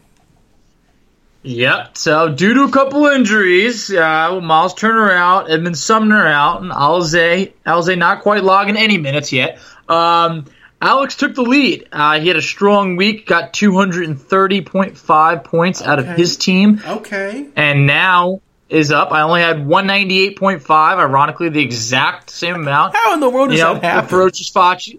[1.44, 1.96] Yep.
[1.96, 7.52] So due to a couple injuries, uh, Miles Turner out, Edmond Sumner out, and Alize
[7.64, 9.60] Alize not quite logging any minutes yet.
[9.88, 10.46] Um,
[10.82, 11.88] Alex took the lead.
[11.92, 15.90] Uh, he had a strong week, got 230.5 points okay.
[15.90, 16.82] out of his team.
[16.84, 17.46] Okay.
[17.54, 19.12] And now is up.
[19.12, 22.96] I only had 198.5, ironically, the exact same amount.
[22.96, 24.08] How in the world does you know, that happen?
[24.08, 24.98] Ferocious Facci.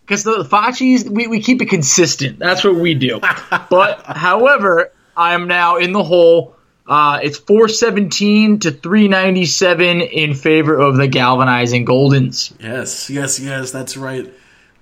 [0.00, 2.38] Because the Facci's, we, we keep it consistent.
[2.38, 3.20] That's what we do.
[3.70, 6.56] but, however, I am now in the hole.
[6.86, 12.54] Uh, it's 417 to 397 in favor of the galvanizing Goldens.
[12.60, 14.32] Yes, yes, yes, that's right.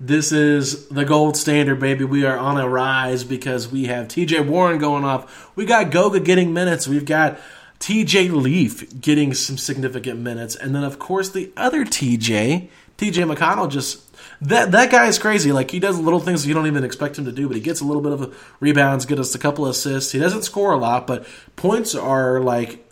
[0.02, 2.04] This is the gold standard, baby.
[2.04, 5.54] We are on a rise because we have TJ Warren going off.
[5.54, 6.88] We got Goga getting minutes.
[6.88, 7.38] We've got
[7.80, 10.56] TJ Leaf getting some significant minutes.
[10.56, 14.10] And then, of course, the other TJ, TJ McConnell, just
[14.40, 15.52] that that guy is crazy.
[15.52, 17.82] Like he does little things you don't even expect him to do, but he gets
[17.82, 20.12] a little bit of rebounds, get us a couple assists.
[20.12, 22.89] He doesn't score a lot, but points are like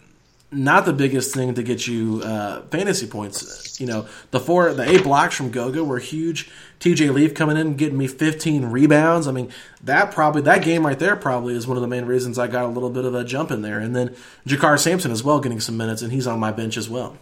[0.51, 3.79] not the biggest thing to get you uh, fantasy points.
[3.81, 6.51] You know, the four, the eight blocks from Goga were huge.
[6.81, 9.27] TJ Leaf coming in getting me 15 rebounds.
[9.29, 9.51] I mean,
[9.83, 12.65] that probably that game right there probably is one of the main reasons I got
[12.65, 13.79] a little bit of a jump in there.
[13.79, 16.89] And then JaKarr Sampson as well getting some minutes, and he's on my bench as
[16.89, 17.17] well.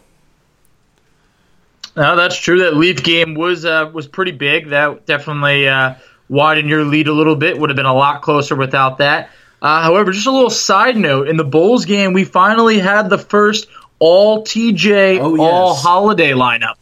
[1.97, 2.59] No, that's true.
[2.59, 4.69] That Leaf game was uh, was pretty big.
[4.69, 5.95] That definitely uh,
[6.29, 7.59] widened your lead a little bit.
[7.59, 9.31] Would have been a lot closer without that.
[9.67, 13.19] Uh, however, just a little side note: in the Bulls game, we finally had the
[13.19, 13.67] first
[13.99, 15.41] all TJ, oh, yes.
[15.41, 16.77] all Holiday lineup.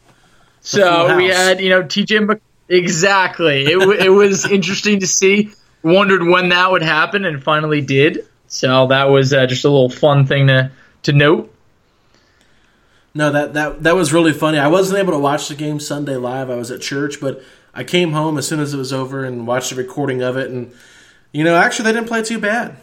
[0.61, 2.39] So we had, you know, TJ.
[2.69, 3.65] Exactly.
[3.65, 5.51] It, it was interesting to see.
[5.81, 8.27] Wondered when that would happen, and finally did.
[8.49, 10.71] So that was uh, just a little fun thing to
[11.03, 11.51] to note.
[13.15, 14.59] No, that, that that was really funny.
[14.59, 16.51] I wasn't able to watch the game Sunday live.
[16.51, 17.41] I was at church, but
[17.73, 20.51] I came home as soon as it was over and watched the recording of it.
[20.51, 20.71] And
[21.35, 22.77] you know, actually, they didn't play too bad.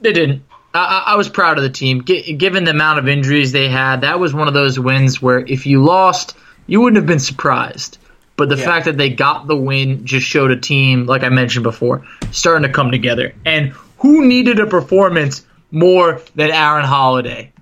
[0.00, 0.44] They didn't.
[0.72, 2.04] I, I was proud of the team.
[2.04, 5.40] G- given the amount of injuries they had, that was one of those wins where
[5.40, 6.36] if you lost,
[6.68, 7.98] you wouldn't have been surprised.
[8.36, 8.64] But the Yeah.
[8.64, 12.62] fact that they got the win just showed a team, like I mentioned before, starting
[12.68, 13.34] to come together.
[13.44, 17.52] And who needed a performance more than Aaron Holiday?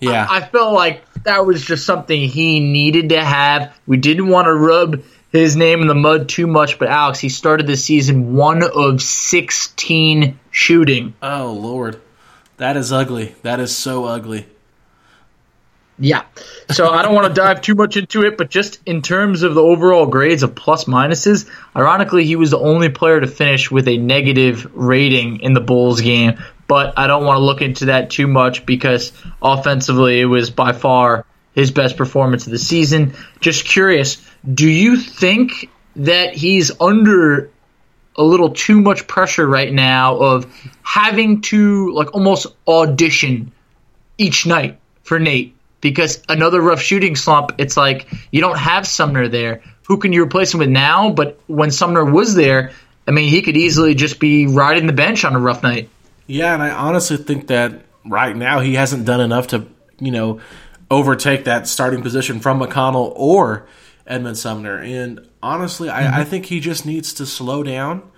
[0.00, 0.26] Yeah.
[0.28, 3.74] I felt like that was just something he needed to have.
[3.86, 7.28] We didn't want to rub his name in the mud too much, but Alex, he
[7.28, 11.14] started the season one of 16 shooting.
[11.22, 12.00] oh Lord,
[12.58, 13.34] that is ugly.
[13.42, 14.46] That is so ugly.
[15.98, 16.22] Yeah.
[16.70, 19.54] So I don't want to dive too much into it, but just in terms of
[19.54, 23.86] the overall grades of plus minuses, ironically, he was the only player to finish with
[23.86, 26.42] a negative rating in the Bulls game.
[26.66, 30.72] But I don't want to look into that too much because offensively, it was by
[30.72, 33.14] far his best performance of the season.
[33.40, 37.50] Just curious, do you think that he's under
[38.16, 40.46] a little too much pressure right now of
[40.82, 43.52] having to like almost audition
[44.18, 47.52] each night for Nate because another rough shooting slump.
[47.58, 49.62] It's like you don't have Sumner there.
[49.86, 51.10] Who can you replace him with now?
[51.10, 52.72] But when Sumner was there,
[53.06, 55.88] I mean, he could easily just be riding the bench on a rough night.
[56.26, 59.66] Yeah, and I honestly think that right now he hasn't done enough to,
[59.98, 60.40] you know,
[60.92, 63.66] overtake that starting position from McConnell or
[64.06, 64.78] Edmond Sumner.
[64.78, 66.30] And honestly, I, I mm-hmm.
[66.30, 68.10] think he just needs to slow down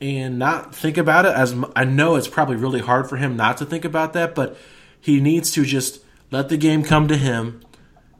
[0.00, 1.32] and not think about it.
[1.32, 4.56] As I know it's probably really hard for him not to think about that, but
[5.00, 7.60] he needs to just let the game come to him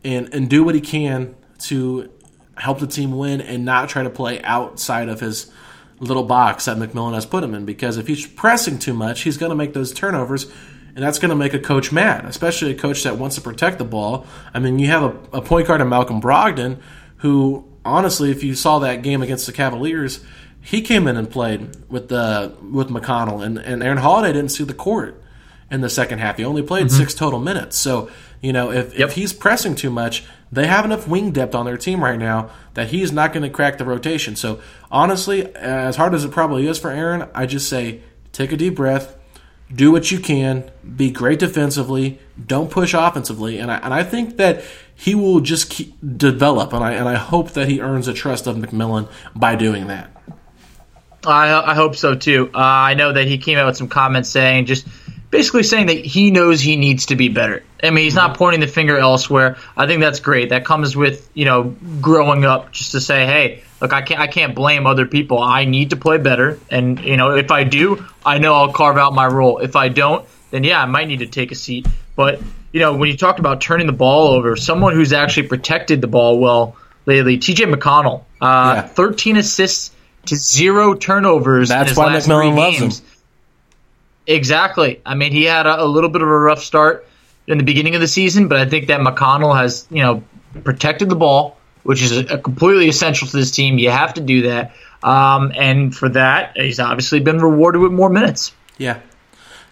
[0.04, 2.10] and and do what he can to
[2.56, 5.50] help the team win and not try to play outside of his
[5.98, 7.64] little box that McMillan has put him in.
[7.64, 10.50] Because if he's pressing too much, he's going to make those turnovers,
[10.94, 13.78] and that's going to make a coach mad, especially a coach that wants to protect
[13.78, 14.26] the ball.
[14.52, 16.78] I mean, you have a, a point guard in Malcolm Brogdon
[17.18, 20.22] who, honestly, if you saw that game against the Cavaliers,
[20.60, 24.64] he came in and played with the with McConnell, and, and Aaron Holiday didn't see
[24.64, 25.22] the court
[25.70, 26.36] in the second half.
[26.36, 26.96] He only played mm-hmm.
[26.96, 27.76] six total minutes.
[27.76, 31.66] So, you know, if, if he's pressing too much, they have enough wing depth on
[31.66, 34.36] their team right now that he's not going to crack the rotation.
[34.36, 38.02] So, honestly, as hard as it probably is for Aaron, I just say
[38.32, 39.16] take a deep breath,
[39.74, 44.36] do what you can, be great defensively, don't push offensively, and I, and I think
[44.36, 44.62] that
[44.94, 48.46] he will just keep, develop, and I and I hope that he earns the trust
[48.46, 50.10] of McMillan by doing that.
[51.26, 52.50] I, I hope so too.
[52.54, 54.86] Uh, I know that he came out with some comments saying just
[55.30, 57.62] basically saying that he knows he needs to be better.
[57.82, 59.56] I mean, he's not pointing the finger elsewhere.
[59.76, 60.50] I think that's great.
[60.50, 64.26] That comes with you know growing up, just to say, hey, look, I can't I
[64.26, 65.38] can't blame other people.
[65.38, 68.96] I need to play better, and you know if I do, I know I'll carve
[68.96, 69.58] out my role.
[69.58, 71.86] If I don't, then yeah, I might need to take a seat.
[72.16, 72.40] But
[72.72, 76.06] you know when you talk about turning the ball over, someone who's actually protected the
[76.06, 77.66] ball well lately, T.J.
[77.66, 78.82] McConnell, uh, Yeah.
[78.86, 79.90] 13 assists
[80.26, 81.68] to zero turnovers.
[81.68, 83.06] That's why McMillan loves him.
[84.26, 85.00] Exactly.
[85.04, 87.06] I mean, he had a, a little bit of a rough start
[87.46, 90.24] in the beginning of the season, but I think that McConnell has, you know,
[90.62, 93.78] protected the ball, which is a, a completely essential to this team.
[93.78, 94.74] You have to do that.
[95.02, 98.54] Um, and for that, he's obviously been rewarded with more minutes.
[98.78, 99.00] Yeah.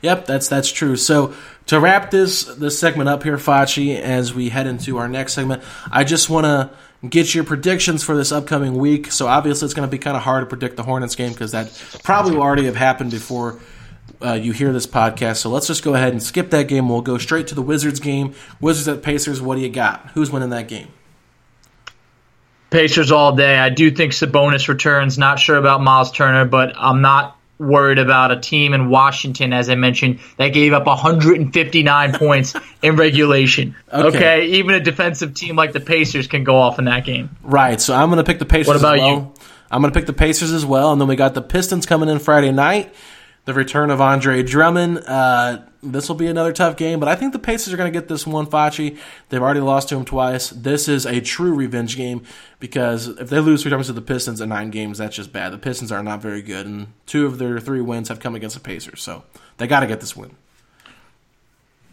[0.02, 0.96] Yep, that's that's true.
[0.96, 1.32] So
[1.66, 5.62] to wrap this this segment up here, Facci, as we head into our next segment,
[5.90, 6.70] I just want to
[7.08, 9.12] get your predictions for this upcoming week.
[9.12, 11.52] So obviously, it's going to be kind of hard to predict the Hornets game because
[11.52, 11.70] that
[12.02, 13.60] probably will already have happened before
[14.22, 15.36] uh, you hear this podcast.
[15.36, 16.88] So let's just go ahead and skip that game.
[16.88, 18.34] We'll go straight to the Wizards game.
[18.60, 19.40] Wizards at Pacers.
[19.40, 20.10] What do you got?
[20.14, 20.88] Who's winning that game?
[22.70, 23.58] Pacers all day.
[23.58, 25.18] I do think Sabonis returns.
[25.18, 29.68] Not sure about Miles Turner, but I'm not worried about a team in Washington, as
[29.68, 33.76] I mentioned, that gave up 159 points in regulation.
[33.92, 34.16] Okay.
[34.16, 34.46] Okay.
[34.46, 37.30] even a defensive team like the Pacers can go off in that game.
[37.42, 37.80] Right.
[37.80, 38.68] So I'm going to pick the Pacers.
[38.68, 39.08] What about well.
[39.08, 39.34] you?
[39.70, 42.08] I'm going to pick the Pacers as well, and then we got the Pistons coming
[42.08, 42.94] in Friday night.
[43.44, 45.02] The return of Andre Drummond.
[45.06, 47.98] Uh, this will be another tough game, but I think the Pacers are going to
[47.98, 48.46] get this one.
[48.46, 48.98] Facci.
[49.28, 50.50] They've already lost to him twice.
[50.50, 52.22] This is a true revenge game
[52.60, 55.52] because if they lose three times to the Pistons in nine games, that's just bad.
[55.52, 58.54] The Pistons are not very good, and two of their three wins have come against
[58.54, 59.24] the Pacers, so
[59.56, 60.36] they got to get this win.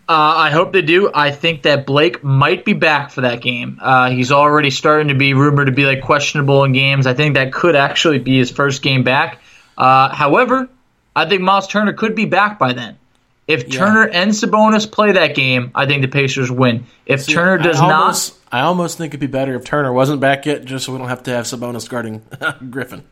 [0.08, 1.12] Uh, I hope they do.
[1.14, 3.78] I think that Blake might be back for that game.
[3.80, 7.06] Uh, he's already starting to be rumored to be like questionable in games.
[7.06, 9.40] I think that could actually be his first game back.
[9.78, 10.68] Uh, however,
[11.16, 12.98] I think Miles Turner could be back by then.
[13.48, 16.86] If Turner and Sabonis play that game, I think the Pacers win.
[17.08, 20.46] If Turner does I not, I almost think it'd be better if Turner wasn't back
[20.46, 22.22] yet, just so we don't have to have Sabonis guarding
[22.70, 23.04] Griffin.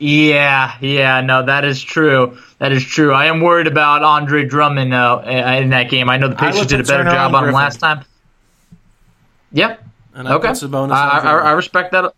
[0.00, 2.38] Yeah, yeah, no, that is true.
[2.58, 3.12] That is true.
[3.12, 6.10] I am worried about Andre Drummond uh, in that game.
[6.10, 8.04] I know the Pacers did a better Turner job on him last time.
[9.52, 9.84] Yep.
[10.14, 10.48] And I okay.
[10.48, 12.12] Sabonis I, I, I respect that.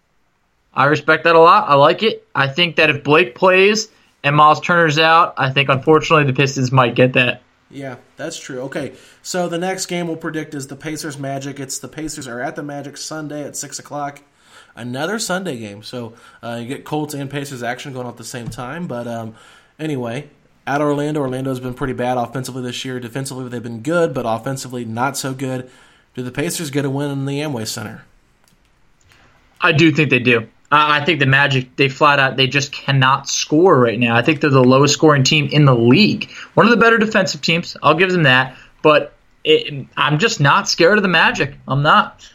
[0.72, 1.68] I respect that a lot.
[1.68, 2.26] I like it.
[2.34, 3.88] I think that if Blake plays
[4.22, 7.42] and Miles Turner's out, I think unfortunately the Pistons might get that.
[7.70, 8.60] Yeah, that's true.
[8.62, 11.60] Okay, so the next game we'll predict is the Pacers Magic.
[11.60, 14.22] It's the Pacers are at the Magic Sunday at six o'clock.
[14.74, 18.24] Another Sunday game, so uh, you get Colts and Pacers action going on at the
[18.24, 18.86] same time.
[18.86, 19.34] But um,
[19.78, 20.30] anyway,
[20.66, 23.00] at Orlando, Orlando's been pretty bad offensively this year.
[23.00, 25.70] Defensively, they've been good, but offensively not so good.
[26.14, 28.04] Do the Pacers get a win in the Amway Center?
[29.60, 30.48] I do think they do.
[30.70, 34.14] I think the Magic, they flat out, they just cannot score right now.
[34.14, 36.30] I think they're the lowest scoring team in the league.
[36.54, 37.76] One of the better defensive teams.
[37.82, 38.56] I'll give them that.
[38.82, 39.12] But
[39.42, 41.54] it, I'm just not scared of the Magic.
[41.66, 42.28] I'm not.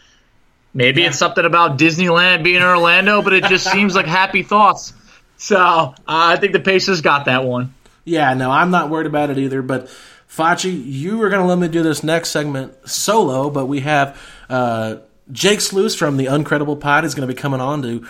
[0.73, 1.07] Maybe yeah.
[1.07, 4.93] it's something about Disneyland being in Orlando, but it just seems like happy thoughts.
[5.38, 7.73] So uh, I think the Pacers got that one.
[8.03, 9.61] Yeah, no, I'm not worried about it either.
[9.61, 9.88] But
[10.29, 14.21] Facci, you were going to let me do this next segment solo, but we have
[14.49, 14.97] uh,
[15.31, 18.05] Jake Sluis from the Uncredible Pod is going to be coming on to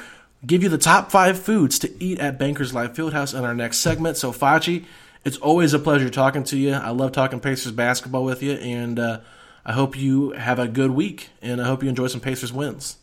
[0.45, 3.77] give you the top five foods to eat at Bankers Life Fieldhouse in our next
[3.77, 4.17] segment.
[4.17, 4.85] So, Facci,
[5.23, 6.73] it's always a pleasure talking to you.
[6.73, 9.19] I love talking Pacers basketball with you, and uh,
[9.65, 12.97] I hope you have a good week, and I hope you enjoy some Pacers wins.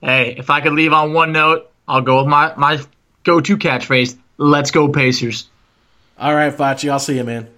[0.00, 2.80] Hey, if I could leave on one note, I'll go with my, my
[3.24, 5.48] go to catchphrase Let's go, Pacers.
[6.16, 7.48] All right, Facci, I'll see you, man.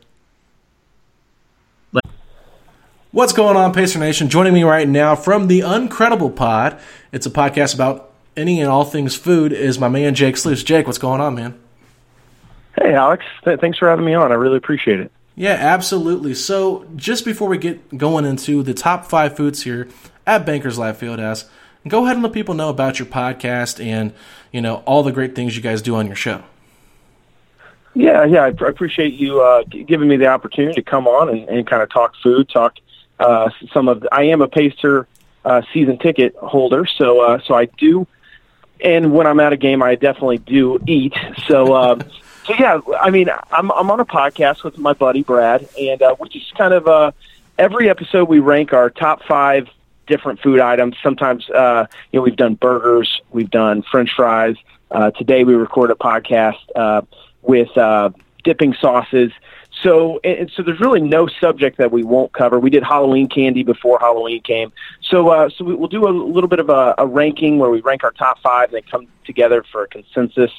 [3.12, 4.30] What's going on, Pacer Nation?
[4.30, 6.80] Joining me right now from the Uncredible Pod.
[7.12, 9.52] It's a podcast about any and all things food.
[9.52, 10.64] Is my man Jake Sluis.
[10.64, 11.58] Jake, what's going on, man?
[12.80, 13.24] Hey, Alex.
[13.44, 14.32] Th- thanks for having me on.
[14.32, 15.12] I really appreciate it.
[15.36, 16.34] Yeah, absolutely.
[16.34, 19.88] So, just before we get going into the top five foods here
[20.26, 21.48] at Bankers Life Fieldhouse,
[21.88, 24.12] go ahead and let people know about your podcast and
[24.52, 26.42] you know all the great things you guys do on your show.
[27.94, 31.66] Yeah, yeah, I appreciate you uh, giving me the opportunity to come on and, and
[31.66, 32.76] kind of talk food, talk
[33.18, 34.00] uh, some of.
[34.00, 35.08] The, I am a Pacer
[35.44, 38.06] uh, season ticket holder, so uh, so I do.
[38.82, 41.14] And when I'm at a game, I definitely do eat.
[41.46, 42.02] So, um,
[42.44, 46.16] so yeah, I mean, I'm I'm on a podcast with my buddy Brad, and uh,
[46.18, 47.12] we just kind of uh,
[47.58, 49.68] every episode we rank our top five
[50.06, 50.96] different food items.
[51.02, 54.56] Sometimes, uh, you know, we've done burgers, we've done French fries.
[54.90, 57.02] Uh, today we record a podcast uh,
[57.42, 58.10] with uh,
[58.42, 59.30] dipping sauces.
[59.82, 62.58] So, and so there's really no subject that we won't cover.
[62.58, 64.72] We did Halloween candy before Halloween came.
[65.00, 68.04] So, uh, so we'll do a little bit of a, a ranking where we rank
[68.04, 70.50] our top five and then come together for a consensus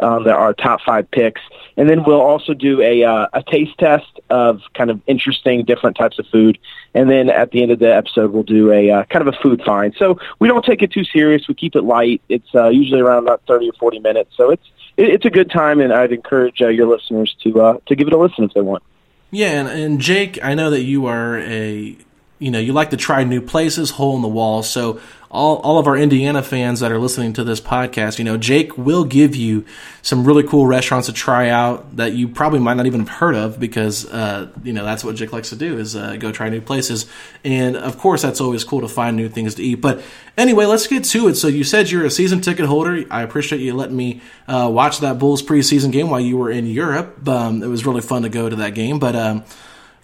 [0.00, 1.40] um, that are top five picks,
[1.76, 5.96] and then we'll also do a uh, a taste test of kind of interesting different
[5.96, 6.58] types of food,
[6.94, 9.38] and then at the end of the episode we'll do a uh, kind of a
[9.38, 9.94] food find.
[9.98, 11.46] So we don't take it too serious.
[11.46, 12.22] We keep it light.
[12.28, 14.66] It's uh, usually around about thirty or forty minutes, so it's
[14.96, 18.06] it, it's a good time, and I'd encourage uh, your listeners to uh, to give
[18.06, 18.82] it a listen if they want.
[19.30, 21.96] Yeah, and, and Jake, I know that you are a
[22.38, 24.62] you know you like to try new places, hole in the wall.
[24.62, 25.00] So
[25.34, 28.78] all, all of our Indiana fans that are listening to this podcast, you know, Jake
[28.78, 29.64] will give you
[30.00, 33.34] some really cool restaurants to try out that you probably might not even have heard
[33.34, 36.48] of because, uh, you know, that's what Jake likes to do is uh, go try
[36.48, 37.06] new places.
[37.42, 39.76] And of course, that's always cool to find new things to eat.
[39.76, 40.02] But
[40.38, 41.34] anyway, let's get to it.
[41.34, 43.04] So you said you're a season ticket holder.
[43.10, 46.66] I appreciate you letting me uh, watch that Bulls preseason game while you were in
[46.66, 47.28] Europe.
[47.28, 49.00] Um, it was really fun to go to that game.
[49.00, 49.44] But, um,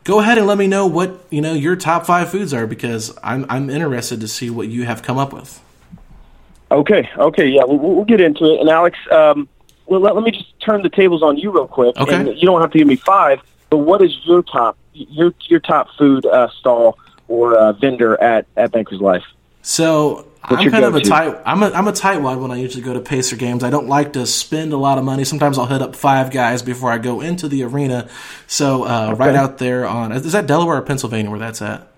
[0.04, 3.16] go ahead and let me know what you know your top five foods are because
[3.22, 5.60] I'm I'm interested to see what you have come up with.
[6.70, 8.60] Okay, okay, yeah, we'll, we'll get into it.
[8.60, 9.48] And Alex, um,
[9.86, 11.96] well, let, let me just turn the tables on you real quick.
[11.96, 13.40] Okay, and you don't have to give me five,
[13.70, 16.98] but what is your top your your top food uh, stall
[17.28, 19.24] or uh, vendor at at Bankers Life?
[19.62, 21.36] So What's I'm kind of a tight.
[21.44, 23.62] I'm a I'm a tightwad when I usually go to Pacer games.
[23.62, 25.24] I don't like to spend a lot of money.
[25.24, 28.08] Sometimes I'll hit up five guys before I go into the arena.
[28.46, 29.18] So uh, okay.
[29.18, 31.88] right out there on is that Delaware or Pennsylvania where that's at?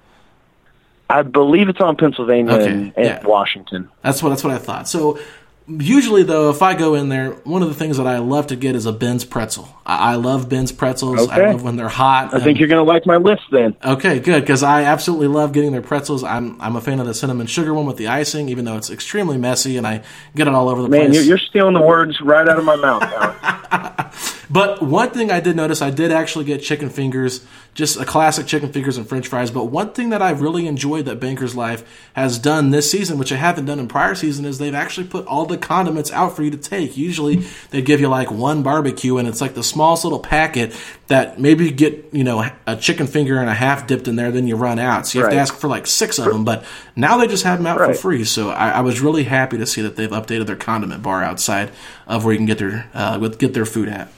[1.08, 2.70] I believe it's on Pennsylvania okay.
[2.70, 3.26] and, and yeah.
[3.26, 3.88] Washington.
[4.02, 4.88] That's what that's what I thought.
[4.88, 5.20] So
[5.68, 8.56] Usually, though, if I go in there, one of the things that I love to
[8.56, 9.68] get is a Ben's pretzel.
[9.86, 11.20] I, I love Ben's pretzels.
[11.20, 11.44] Okay.
[11.44, 12.34] I love when they're hot.
[12.34, 13.76] I think you're going to like my list then.
[13.84, 16.24] Okay, good, because I absolutely love getting their pretzels.
[16.24, 18.90] I'm I'm a fan of the cinnamon sugar one with the icing, even though it's
[18.90, 20.02] extremely messy and I
[20.34, 21.20] get it all over the Man, place.
[21.20, 24.38] Man, you're stealing the words right out of my mouth.
[24.52, 27.44] but one thing I did notice, I did actually get chicken fingers
[27.74, 29.50] just a classic chicken fingers and french fries.
[29.50, 33.32] But one thing that I've really enjoyed that Banker's Life has done this season, which
[33.32, 36.42] I haven't done in prior season, is they've actually put all the condiments out for
[36.42, 36.98] you to take.
[36.98, 37.36] Usually
[37.70, 40.76] they give you like one barbecue and it's like the smallest little packet
[41.06, 44.30] that maybe you get, you know, a chicken finger and a half dipped in there,
[44.30, 45.06] then you run out.
[45.06, 45.36] So you have right.
[45.36, 46.44] to ask for like six of them.
[46.44, 47.94] But now they just have them out right.
[47.94, 48.24] for free.
[48.24, 51.70] So I, I, was really happy to see that they've updated their condiment bar outside
[52.06, 54.08] of where you can get their uh, get their food at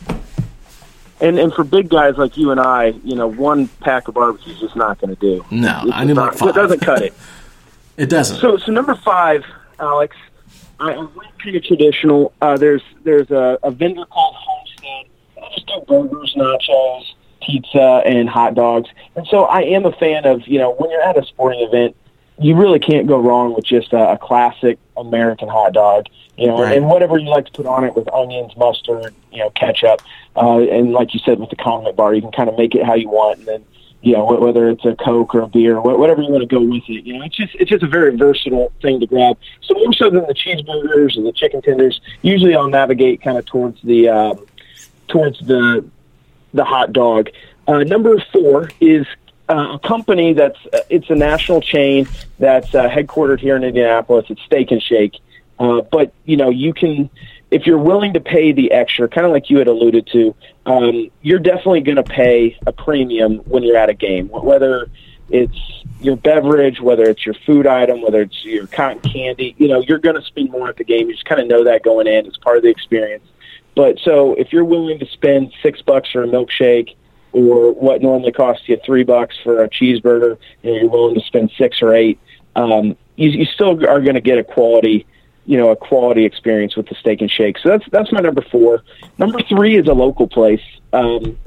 [1.21, 4.53] and and for big guys like you and I, you know, one pack of barbecue
[4.53, 5.45] is just not going to do.
[5.51, 6.51] No, I need like five.
[6.51, 7.15] It doesn't cut it.
[7.97, 8.41] it doesn't.
[8.41, 9.45] So so number five,
[9.79, 10.17] Alex,
[10.81, 12.33] I, I went of traditional.
[12.41, 15.11] Uh, there's there's a, a vendor called Homestead.
[15.37, 17.05] They just do burgers, nachos,
[17.43, 18.89] pizza, and hot dogs.
[19.17, 21.97] And so I am a fan of you know when you're at a sporting event,
[22.39, 26.07] you really can't go wrong with just a, a classic American hot dog.
[26.37, 26.77] You know, Right.
[26.77, 30.03] and whatever you like to put on it with onions, mustard, you know, ketchup,
[30.37, 32.85] uh, and like you said with the condiment bar, you can kind of make it
[32.85, 33.65] how you want, and then
[34.03, 36.83] you know whether it's a Coke or a beer, whatever you want to go with
[36.89, 37.05] it.
[37.05, 39.39] You know, it's just it's just a very versatile thing to grab.
[39.63, 43.47] So more so than the cheeseburgers or the chicken tenders, usually I'll navigate kind of
[43.47, 44.45] towards the um,
[45.09, 45.85] towards the
[46.53, 47.31] the hot dog.
[47.69, 49.07] Uh, number four is
[49.49, 52.09] uh, a company that's uh, it's a national chain
[52.41, 54.27] that's uh, headquartered here in Indianapolis.
[54.29, 55.15] It's Steak and Shake,
[55.59, 57.11] uh, but you know you can
[57.51, 60.35] if you're willing to pay the extra, kind of like you had alluded to,
[60.67, 64.91] um, you're definitely going to pay a premium when you're at a game, whether
[65.31, 65.57] it's
[66.01, 69.55] your beverage, whether it's your food item, whether it's your cotton candy.
[69.57, 71.09] You know, you're going to spend more at the game.
[71.09, 72.27] You just kind of know that going in.
[72.27, 73.25] It's part of the experience.
[73.77, 76.97] But so if you're willing to spend six bucks for a milkshake
[77.33, 81.53] or what normally costs you three bucks for a cheeseburger, and you're willing to spend
[81.57, 82.19] six or eight,
[82.55, 85.07] um, you, you still are going to get a quality,
[85.47, 87.59] you know, a quality experience with the steak and shake.
[87.59, 88.83] So that's that's my number four.
[89.19, 90.63] Number three is a local place.
[90.93, 91.39] Um,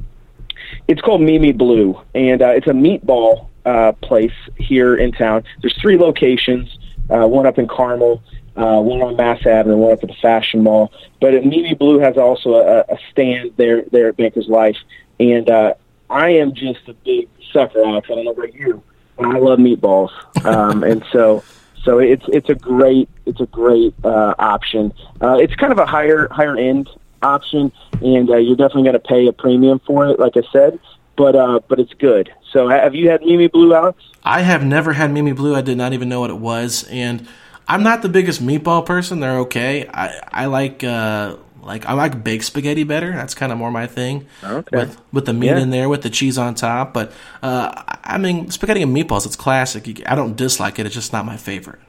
[0.88, 5.44] it's called Mimi Blue, and uh, it's a meatball uh, place here in town.
[5.62, 6.78] There's three locations,
[7.10, 8.22] uh, one up in Carmel,
[8.56, 10.92] uh, one on Mass Ave, and one up at the Fashion Mall.
[11.20, 14.78] But Mimi Blue has also a, a stand there there at Baker's Life,
[15.20, 15.74] and uh,
[16.10, 18.08] I am just a big sucker, Alex.
[18.12, 18.84] I don't know about you,
[19.18, 20.12] but I love meatballs,
[20.46, 21.44] um, and so
[21.88, 24.94] so it's it's a great it's a great uh, option.
[25.22, 26.90] Uh, it's kind of a higher higher end
[27.22, 27.72] option,
[28.02, 30.80] and uh, you're definitely going to pay a premium for it, like I said.
[31.16, 32.30] But uh, but it's good.
[32.52, 34.04] So have you had Mimi Blue, Alex?
[34.22, 35.56] I have never had Mimi Blue.
[35.56, 37.26] I did not even know what it was, and
[37.70, 39.22] I'm not the biggest meatball person.
[39.22, 39.88] They're okay.
[39.88, 41.38] I I like uh
[41.68, 43.12] like I like baked spaghetti better.
[43.12, 44.26] That's kind of more my thing.
[44.44, 44.78] Okay.
[44.78, 45.60] With with the meat Yeah.
[45.60, 46.94] in there, with the cheese on top.
[46.94, 47.12] But
[47.44, 49.26] uh, I- mean, spaghetti and meatballs.
[49.28, 50.02] It's classic.
[50.10, 50.86] I don't dislike it.
[50.88, 51.80] It's just not my favorite.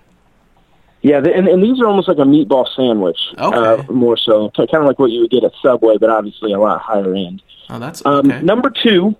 [1.01, 3.57] Yeah, and, and these are almost like a meatball sandwich, Okay.
[3.57, 6.59] uh, more so, kind of like what you would get at Subway, but obviously a
[6.59, 7.41] lot higher end.
[7.71, 8.43] Oh, that's Um, okay.
[8.43, 9.15] Number two,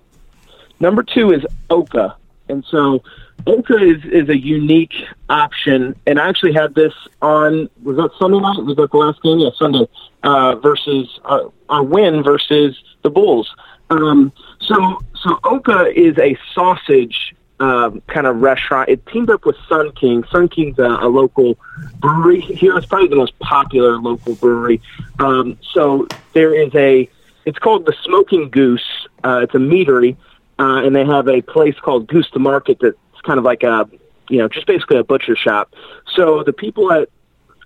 [0.81, 2.17] number two is Oka,
[2.49, 3.03] and so
[3.47, 4.93] Oka is is a unique
[5.29, 5.95] option.
[6.05, 8.63] And I actually had this on was that Sunday night?
[8.63, 9.39] Was that the last game?
[9.39, 9.87] Yeah, Sunday
[10.23, 13.55] uh, versus uh, our win versus the Bulls.
[13.89, 18.89] Um, so so Oka is a sausage um, kind of restaurant.
[18.89, 20.23] It teamed up with Sun King.
[20.31, 21.57] Sun King's a, a local
[21.99, 22.77] brewery here.
[22.77, 24.81] It's probably the most popular local brewery.
[25.19, 27.09] Um, so there is a.
[27.45, 29.07] It's called the Smoking Goose.
[29.23, 30.15] Uh, it's a meatery,
[30.59, 33.89] uh, and they have a place called Goose the Market that's kind of like a,
[34.29, 35.73] you know, just basically a butcher shop.
[36.15, 37.09] So the people at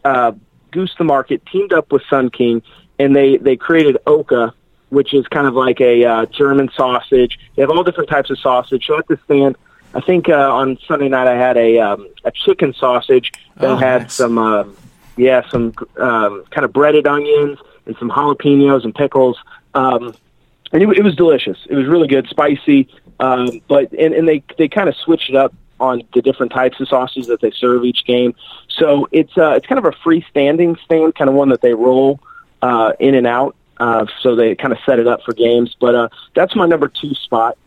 [0.06, 0.34] uh,
[0.72, 2.62] Goose the Market teamed up with Sun King,
[3.00, 4.54] and they they created Oka,
[4.89, 7.39] which is kind of like a uh, German sausage.
[7.56, 8.86] They have all different types of sausage.
[8.86, 9.56] So at the stand,
[9.94, 13.76] I think uh, on Sunday night I had a um, a chicken sausage that Oh,
[13.76, 14.14] had nice.
[14.14, 14.78] some um,
[15.18, 19.38] yeah some um, kind of breaded onions and some jalapenos and pickles.
[19.74, 20.14] Um,
[20.74, 21.57] and it, it was delicious.
[21.69, 22.89] It was really good, spicy.
[23.19, 26.80] Um, but and, and they they kind of switched it up on the different types
[26.80, 28.36] of sausages that they serve each game.
[28.69, 32.19] So it's uh, it's kind of a freestanding stand, kind of one that they roll
[32.61, 33.55] uh, in and out.
[33.78, 35.76] Uh, so they kind of set it up for games.
[35.80, 37.57] But uh, that's my number two spot.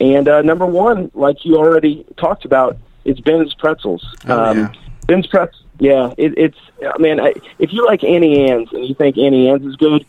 [0.00, 4.04] And uh, number one, like you already talked about, it's Ben's Pretzels.
[4.26, 4.72] Oh, yeah.
[5.06, 5.64] Ben's Pretzels.
[5.78, 6.58] Yeah, it, it's
[6.94, 10.04] I mean, I, if you like Auntie Anne's and you think Auntie Anne's is good,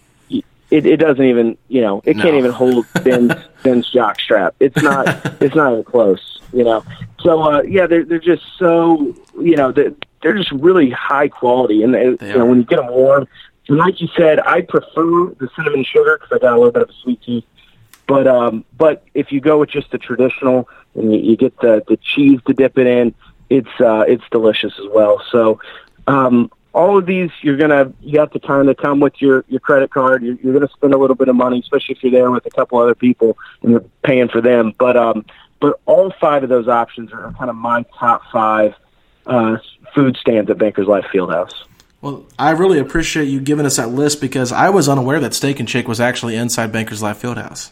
[0.71, 2.23] it, it doesn't even you know it No.
[2.23, 4.55] can't even hold Ben's Ben's jock strap.
[4.59, 5.07] It's not
[5.41, 6.39] it's not even close.
[6.53, 6.83] You know,
[7.21, 11.83] so uh, yeah, they're they're just so you know they're, they're just really high quality,
[11.83, 13.27] and they, They you know when you get them warm.
[13.69, 16.81] And like you said, I prefer the cinnamon sugar because I got a little bit
[16.81, 17.45] of a sweet tooth.
[18.07, 21.81] But um, but if you go with just the traditional and you, you get the
[21.87, 23.13] the cheese to dip it in,
[23.49, 25.23] it's uh, it's delicious as well.
[25.31, 25.61] So
[26.07, 29.59] um, all of these, you're gonna you have to kind of come with your your
[29.59, 30.23] credit card.
[30.23, 32.49] You're, you're gonna spend a little bit of money, especially if you're there with a
[32.49, 34.73] couple other people and you're paying for them.
[34.77, 35.25] But um,
[35.59, 38.75] but all five of those options are kind of my top five
[39.25, 39.57] uh,
[39.93, 41.53] food stands at Bankers Life Fieldhouse.
[42.01, 45.59] Well, I really appreciate you giving us that list because I was unaware that Steak
[45.59, 47.71] and Shake was actually inside Bankers Life Fieldhouse.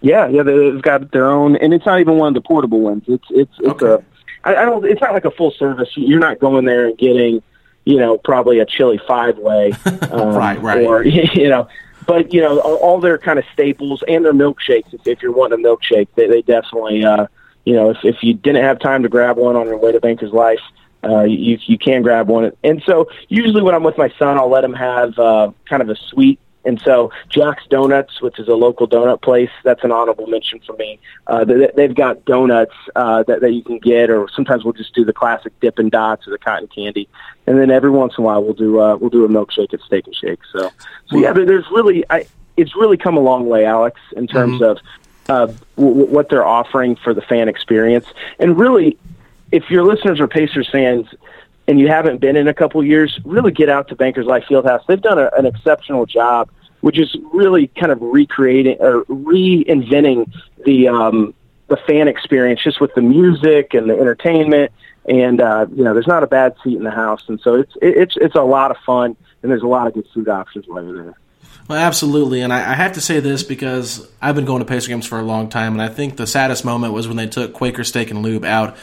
[0.00, 3.04] Yeah, yeah, they've got their own, and it's not even one of the portable ones.
[3.06, 4.02] It's it's it's Okay.
[4.02, 5.88] a, I, I don't, it's not like a full service.
[5.94, 7.42] You're not going there and getting,
[7.84, 9.72] you know, probably a chili five way,
[10.10, 10.86] um, Right, right.
[10.86, 11.68] or you know,
[12.06, 14.92] but you know, all, their kind of staples and their milkshakes.
[14.92, 17.26] If, if you're wanting a milkshake, they they definitely, uh,
[17.64, 20.00] you know, if if you didn't have time to grab one on your way to
[20.00, 20.60] Banker's Life,
[21.02, 22.52] uh, you you can grab one.
[22.62, 25.90] And so usually when I'm with my son, I'll let him have uh, kind of
[25.90, 26.38] a sweet.
[26.64, 30.74] And so Jack's Donuts, which is a local donut place, that's an honorable mention for
[30.76, 30.98] me.
[31.26, 34.94] Uh, they, they've got donuts uh, that, that you can get, or sometimes we'll just
[34.94, 37.08] do the classic Dippin' Dots or the cotton candy.
[37.46, 39.80] And then every once in a while we'll do uh, we'll do a milkshake at
[39.80, 40.40] Steak and Shake.
[40.52, 40.70] So,
[41.08, 44.78] so yeah, there's really I, it's really come a long way, Alex, in terms of
[45.28, 45.46] uh,
[45.76, 48.06] w- what they're offering for the fan experience.
[48.38, 48.96] And really,
[49.52, 51.06] if your listeners are Pacers fans
[51.66, 54.84] and you haven't been in a couple years, really get out to Bankers Life Fieldhouse.
[54.86, 56.50] They've done a, an exceptional job,
[56.80, 60.30] which is really kind of recreating or reinventing
[60.64, 61.34] the um,
[61.68, 64.72] the fan experience, just with the music and the entertainment.
[65.08, 67.74] And uh, you know, there's not a bad seat in the house, and so it's
[67.80, 70.66] it, it's it's a lot of fun, and there's a lot of good food options
[70.66, 71.14] while you're there.
[71.68, 74.88] Well, absolutely, and I, I have to say this because I've been going to Pacer
[74.88, 77.54] games for a long time, and I think the saddest moment was when they took
[77.54, 78.76] Quaker Steak and Lube out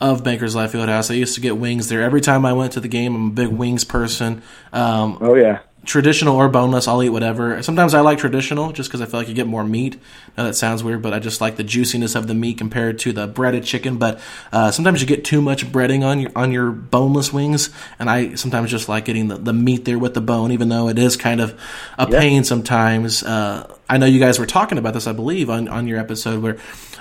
[0.00, 1.10] of Bankers Life Fieldhouse.
[1.10, 3.14] I used to get wings there every time I went to the game.
[3.14, 4.42] I'm a big wings person.
[4.72, 7.62] Um, Oh yeah, traditional or boneless, I'll eat whatever.
[7.62, 9.98] Sometimes I like traditional just because I feel like you get more meat.
[10.36, 13.12] Now that sounds weird, but I just like the juiciness of the meat compared to
[13.12, 13.96] the breaded chicken.
[13.96, 14.20] But
[14.52, 18.34] uh, sometimes you get too much breading on your on your boneless wings, and I
[18.34, 21.16] sometimes just like getting the, the meat there with the bone, even though it is
[21.16, 21.58] kind of
[21.98, 23.22] a pain sometimes.
[23.22, 26.42] Uh, I know you guys were talking about this, I believe, on, on your episode
[26.42, 26.56] where.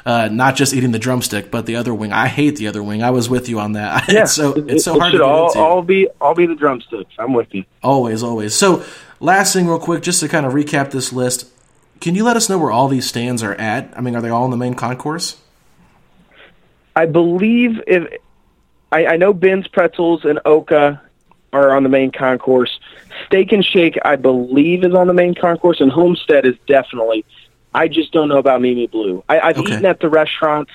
[0.06, 2.14] Uh, not just eating the drumstick, but the other wing.
[2.14, 3.04] I hate the other wing.
[3.04, 4.08] I was with you on that.
[4.12, 4.22] yeah.
[4.22, 7.12] it's so It- it's so it hard to all, all be all be the drumsticks.
[7.20, 7.66] I'm with you.
[7.84, 8.56] Always, always.
[8.56, 8.84] So,
[9.20, 11.52] last thing, real quick, just to kind of recap this list,
[12.00, 13.92] can you let us know where all these stands are at?
[13.96, 15.36] I mean, are they all in the main concourse?
[16.96, 18.08] I believe if
[18.94, 21.02] I, I know Ben's Pretzels and Oka
[21.52, 22.80] are on the main concourse.
[23.30, 27.24] Steak and Shake, I believe, is on the main concourse, and Homestead is definitely.
[27.76, 29.24] I just don't know about Mimi Blue.
[29.30, 29.74] I, I've Okay.
[29.74, 30.72] eaten at the restaurants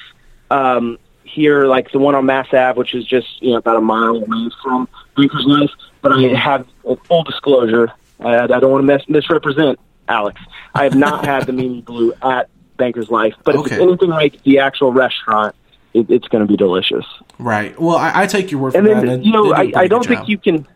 [0.53, 3.81] um, here, like the one on Mass Ave, which is just you know about a
[3.81, 5.71] mile away from Baker's Life.
[6.01, 6.67] But I have
[7.09, 7.91] full disclosure.
[8.21, 10.41] I, I don't want to mis- misrepresent Alex.
[10.77, 14.41] I have not had the Mimi Blue at Banker's Life, but if it's anything like
[14.45, 15.57] the actual restaurant,
[15.93, 17.05] it, it's going to be delicious.
[17.41, 17.77] Right.
[17.81, 19.01] Well, I, I take your word for And that.
[19.01, 20.69] then and you know, they do a I, I don't think you can.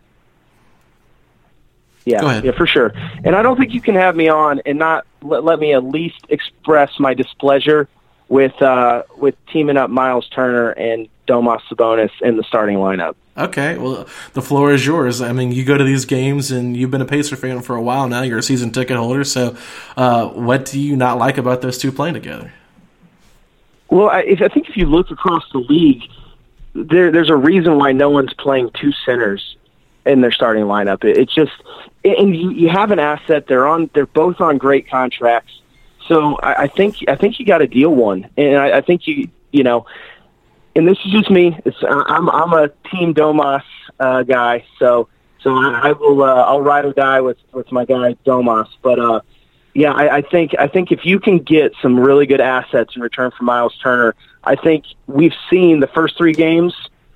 [2.09, 2.91] Yeah, yeah, for sure.
[3.23, 5.83] And I don't think you can have me on and not let, let me at
[5.83, 7.87] least express my displeasure
[8.29, 13.15] with uh, with teaming up Miles Turner and Domas Sabonis in the starting lineup.
[13.37, 13.77] Okay.
[13.77, 15.21] Well, the floor is yours.
[15.21, 17.81] I mean, you go to these games, and you've been a Pacer fan for a
[17.81, 18.21] while now.
[18.21, 19.23] You're a season ticket holder.
[19.23, 19.55] So,
[19.95, 22.51] uh, what do you not like about those two playing together?
[23.89, 26.03] Well, I, if, I think if you look across the league,
[26.73, 29.55] there, there's a reason why no one's playing two centers
[30.05, 31.03] in their starting lineup.
[31.03, 31.51] It, it's just,
[32.03, 33.47] and you, you have an asset.
[33.47, 33.89] They're on.
[33.93, 35.61] They're both on great contracts.
[36.07, 39.07] So I, I think I think you got to deal one, and I, I think
[39.07, 39.85] you you know,
[40.75, 41.57] and this is just me.
[41.65, 43.63] It's I'm I'm a Team Domas
[43.99, 45.07] uh, guy, so
[45.41, 48.99] so I, I will uh, I'll ride or die with with my guy Domas, but.
[48.99, 49.21] uh
[49.75, 53.03] yeah, I, I think I think if you can get some really good assets in
[53.03, 56.73] return for Miles Turner, I think we've seen the first three games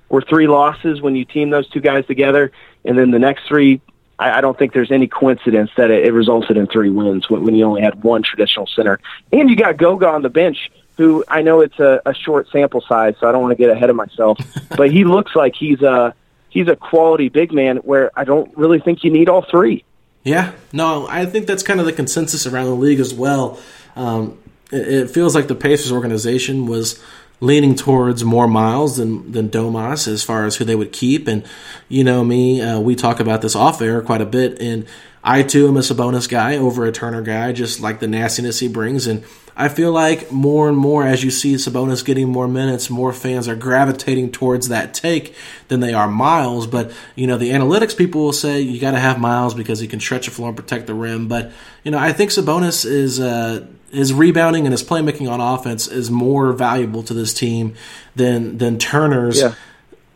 [0.08, 2.52] were three losses when you team those two guys together,
[2.84, 3.80] and then the next three.
[4.18, 7.42] I, I don't think there's any coincidence that it, it resulted in three wins when,
[7.42, 9.00] when you only had one traditional center,
[9.32, 12.80] and you got Goga on the bench, who I know it's a, a short sample
[12.82, 14.38] size, so I don't want to get ahead of myself,
[14.76, 16.14] but he looks like he's a
[16.48, 19.84] he's a quality big man where I don't really think you need all three.
[20.22, 23.60] Yeah, no, I think that's kind of the consensus around the league as well.
[23.94, 24.38] Um,
[24.72, 27.02] it, it feels like the Pacers organization was
[27.40, 31.28] leaning towards more Miles than than Domas as far as who they would keep.
[31.28, 31.44] And
[31.88, 34.60] you know me, uh, we talk about this off air quite a bit.
[34.60, 34.86] And
[35.22, 38.68] I too am a Sabonis guy over a Turner guy, just like the nastiness he
[38.68, 39.06] brings.
[39.06, 39.24] And
[39.56, 43.46] I feel like more and more as you see Sabonis getting more minutes, more fans
[43.48, 45.34] are gravitating towards that take
[45.68, 46.66] than they are Miles.
[46.66, 49.86] But you know, the analytics people will say you got to have Miles because he
[49.86, 51.28] can stretch the floor and protect the rim.
[51.28, 51.52] But
[51.84, 56.10] you know, I think Sabonis is uh, his rebounding and his playmaking on offense is
[56.10, 57.74] more valuable to this team
[58.16, 59.40] than than Turner's.
[59.40, 59.54] Yeah.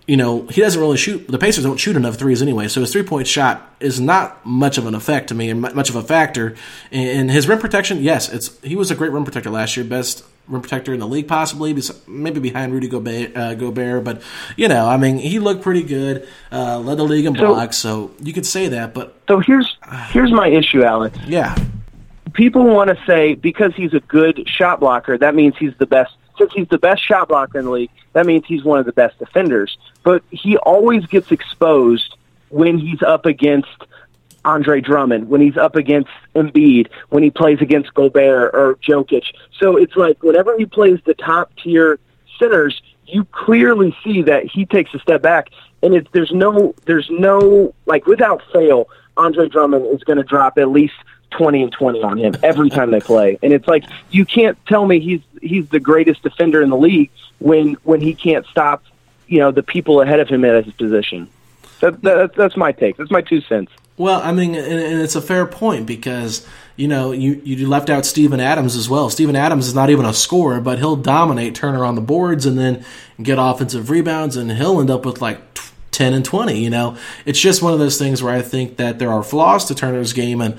[0.06, 1.28] You know, he doesn't really shoot.
[1.28, 4.78] The Pacers don't shoot enough threes anyway, so his three point shot is not much
[4.78, 6.56] of an effect to me and much of a factor.
[6.90, 10.24] And his rim protection, yes, it's he was a great rim protector last year, best
[10.46, 13.36] rim protector in the league, possibly, maybe behind Rudy Gobert.
[13.36, 14.22] Uh, Gobert but
[14.56, 16.26] you know, I mean, he looked pretty good.
[16.50, 18.94] Uh, led the league in So- blocks, so you could say that.
[18.94, 19.76] But So here's
[20.08, 21.18] here's my issue, Alex.
[21.26, 21.54] yeah,
[22.32, 26.14] people want to say because he's a good shot blocker, that means he's the best.
[26.38, 28.92] Since he's the best shot blocker in the league, that means he's one of the
[28.92, 29.76] best defenders.
[30.04, 32.16] But he always gets exposed
[32.50, 33.68] when he's up against
[34.44, 39.24] Andre Drummond, when he's up against Embiid, when he plays against Gobert or Jokic.
[39.58, 41.98] So it's like whenever he plays the top tier
[42.38, 45.48] centers, you clearly see that he takes a step back,
[45.82, 50.58] and it's there's no there's no like without fail, Andre Drummond is going to drop
[50.58, 50.94] at least
[51.30, 54.86] twenty and twenty on him every time they play, and it's like you can't tell
[54.86, 58.82] me he's he's the greatest defender in the league when when he can't stop
[59.28, 61.28] you know the people ahead of him at his position.
[61.80, 62.96] That, that that's my take.
[62.96, 63.70] That's my two cents.
[63.96, 67.90] Well, I mean, and, and it's a fair point because you know you you left
[67.90, 69.10] out Steven Adams as well.
[69.10, 72.58] Steven Adams is not even a scorer, but he'll dominate Turner on the boards and
[72.58, 72.84] then
[73.22, 75.42] get offensive rebounds, and he'll end up with like.
[75.90, 79.00] 10 and 20 you know it's just one of those things where i think that
[79.00, 80.56] there are flaws to turner's game and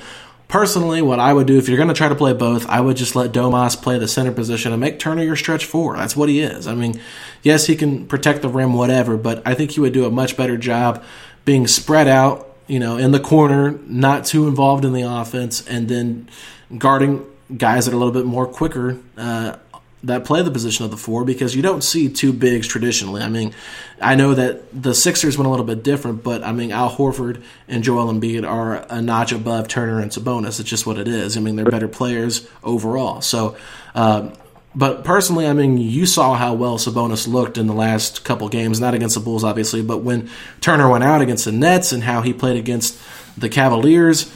[0.50, 2.98] personally what i would do if you're going to try to play both i would
[2.98, 5.96] just let domas play the center position and make turner your stretch four.
[5.96, 6.68] That's what he is.
[6.68, 7.00] I mean
[7.44, 10.36] yes he can protect the rim whatever but i think he would do a much
[10.36, 11.02] better job
[11.46, 15.90] being spread out you know, in the corner, not too involved in the offense, and
[15.90, 16.30] then
[16.78, 17.26] guarding
[17.58, 19.56] guys that are a little bit more quicker uh,
[20.04, 23.22] that play the position of the four because you don't see two bigs traditionally.
[23.22, 23.54] I mean,
[24.02, 27.44] I know that the Sixers went a little bit different, but I mean, Al Horford
[27.68, 30.60] and Joel Embiid are a notch above Turner and Sabonis.
[30.60, 31.36] It's just what it is.
[31.36, 33.22] I mean, they're better players overall.
[33.22, 33.58] So,
[33.94, 34.34] um,
[34.74, 38.80] but personally, I mean, you saw how well Sabonis looked in the last couple games,
[38.80, 40.30] not against the Bulls, obviously, but when
[40.62, 42.98] Turner went out against the Nets and how he played against
[43.38, 44.32] the Cavaliers,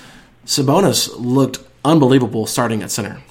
[0.45, 3.21] Sabonis looked unbelievable starting at center.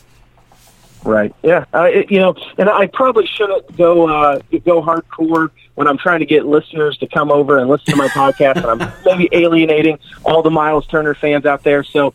[1.04, 1.34] Right.
[1.42, 1.64] Yeah.
[1.74, 6.20] Uh, it, you know, and I probably shouldn't go uh, go hardcore when I'm trying
[6.20, 9.98] to get listeners to come over and listen to my podcast, and I'm maybe alienating
[10.24, 11.82] all the Miles Turner fans out there.
[11.82, 12.14] So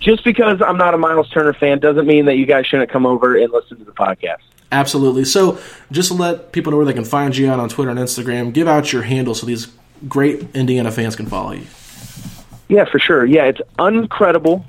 [0.00, 3.06] just because I'm not a Miles Turner fan doesn't mean that you guys shouldn't come
[3.06, 4.38] over and listen to the podcast.
[4.72, 5.24] Absolutely.
[5.24, 5.58] So,
[5.92, 8.52] just to let people know where they can find you out on Twitter and Instagram,
[8.52, 9.68] give out your handle so these
[10.08, 11.66] great Indiana fans can follow you.
[12.68, 13.24] Yeah, for sure.
[13.24, 14.64] Yeah, it's uncredible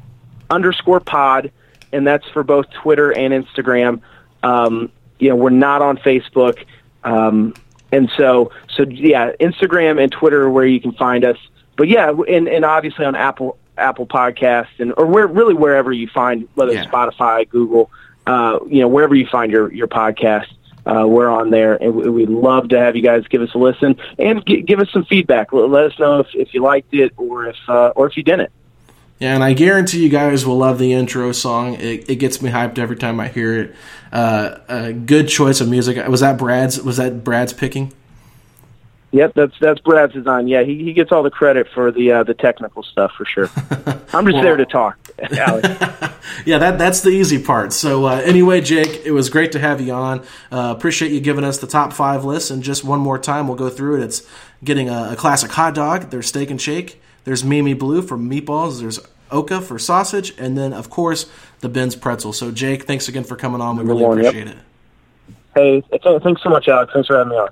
[0.49, 1.51] underscore pod,
[1.91, 4.01] and that's for both Twitter and Instagram.
[4.43, 6.63] Um, you know, we're not on Facebook,
[7.03, 7.53] um,
[7.91, 11.37] and so so yeah, Instagram and Twitter are where you can find us.
[11.75, 16.07] But yeah, and, and obviously on Apple Apple Podcasts and or where really wherever you
[16.07, 16.83] find whether yeah.
[16.83, 17.91] it's Spotify, Google,
[18.25, 20.47] uh, you know wherever you find your your podcast.
[20.85, 23.99] Uh, we're on there, and we'd love to have you guys give us a listen
[24.17, 25.51] and g- give us some feedback.
[25.51, 28.51] Let us know if, if you liked it or if uh, or if you didn't.
[29.19, 31.73] Yeah, and I guarantee you guys will love the intro song.
[31.75, 33.75] It, it gets me hyped every time I hear it.
[34.11, 36.05] Uh, a good choice of music.
[36.07, 36.81] Was that Brad's?
[36.81, 37.93] Was that Brad's picking?
[39.11, 40.47] Yep, that's that's Brad's design.
[40.47, 43.49] Yeah, he, he gets all the credit for the uh, the technical stuff for sure.
[44.13, 44.97] I'm just well, there to talk,
[46.45, 47.73] yeah, that that's the easy part.
[47.73, 50.19] So uh, anyway, Jake, it was great to have you on.
[50.51, 52.51] Uh, appreciate you giving us the top five list.
[52.51, 54.03] And just one more time, we'll go through it.
[54.03, 54.27] It's
[54.63, 56.11] getting a, a classic hot dog.
[56.11, 57.01] There's steak and shake.
[57.27, 58.79] There's Mimi Blue for meatballs.
[58.79, 59.01] There's
[59.31, 62.31] Oka for sausage, and then of course the Ben's pretzel.
[62.31, 63.75] So Jake, thanks again for coming on.
[63.75, 64.55] We really appreciate yep.
[64.55, 64.61] it.
[65.53, 66.93] Hey, thanks so much, Alex.
[66.93, 67.49] Thanks for having me on.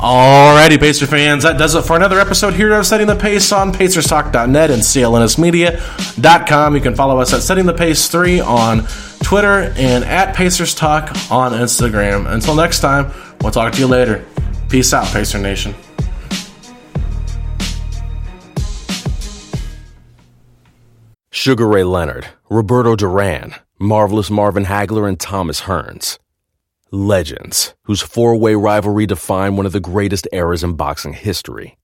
[0.00, 3.72] Alrighty, Pacer fans, that does it for another episode here of Setting the Pace on
[3.72, 6.74] PacersTalk.net and CLNSmedia.com.
[6.74, 8.84] You can follow us at Setting the Pace 3 on
[9.22, 12.28] Twitter and at Pacers Talk on Instagram.
[12.28, 13.12] Until next time,
[13.42, 14.26] we'll talk to you later.
[14.68, 15.72] Peace out, Pacer Nation.
[21.32, 26.18] Sugar Ray Leonard, Roberto Duran, Marvelous Marvin Hagler, and Thomas Hearns
[26.90, 31.78] legends whose four way rivalry defined one of the greatest eras in boxing history.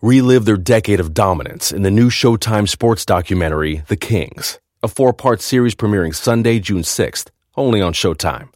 [0.00, 5.12] Relive their decade of dominance in the new Showtime sports documentary, The Kings, a four
[5.12, 8.48] part series premiering Sunday, June 6th, only on Showtime.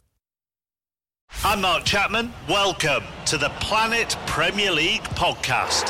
[1.43, 2.33] I'm Mark Chapman.
[2.47, 5.89] Welcome to the Planet Premier League podcast.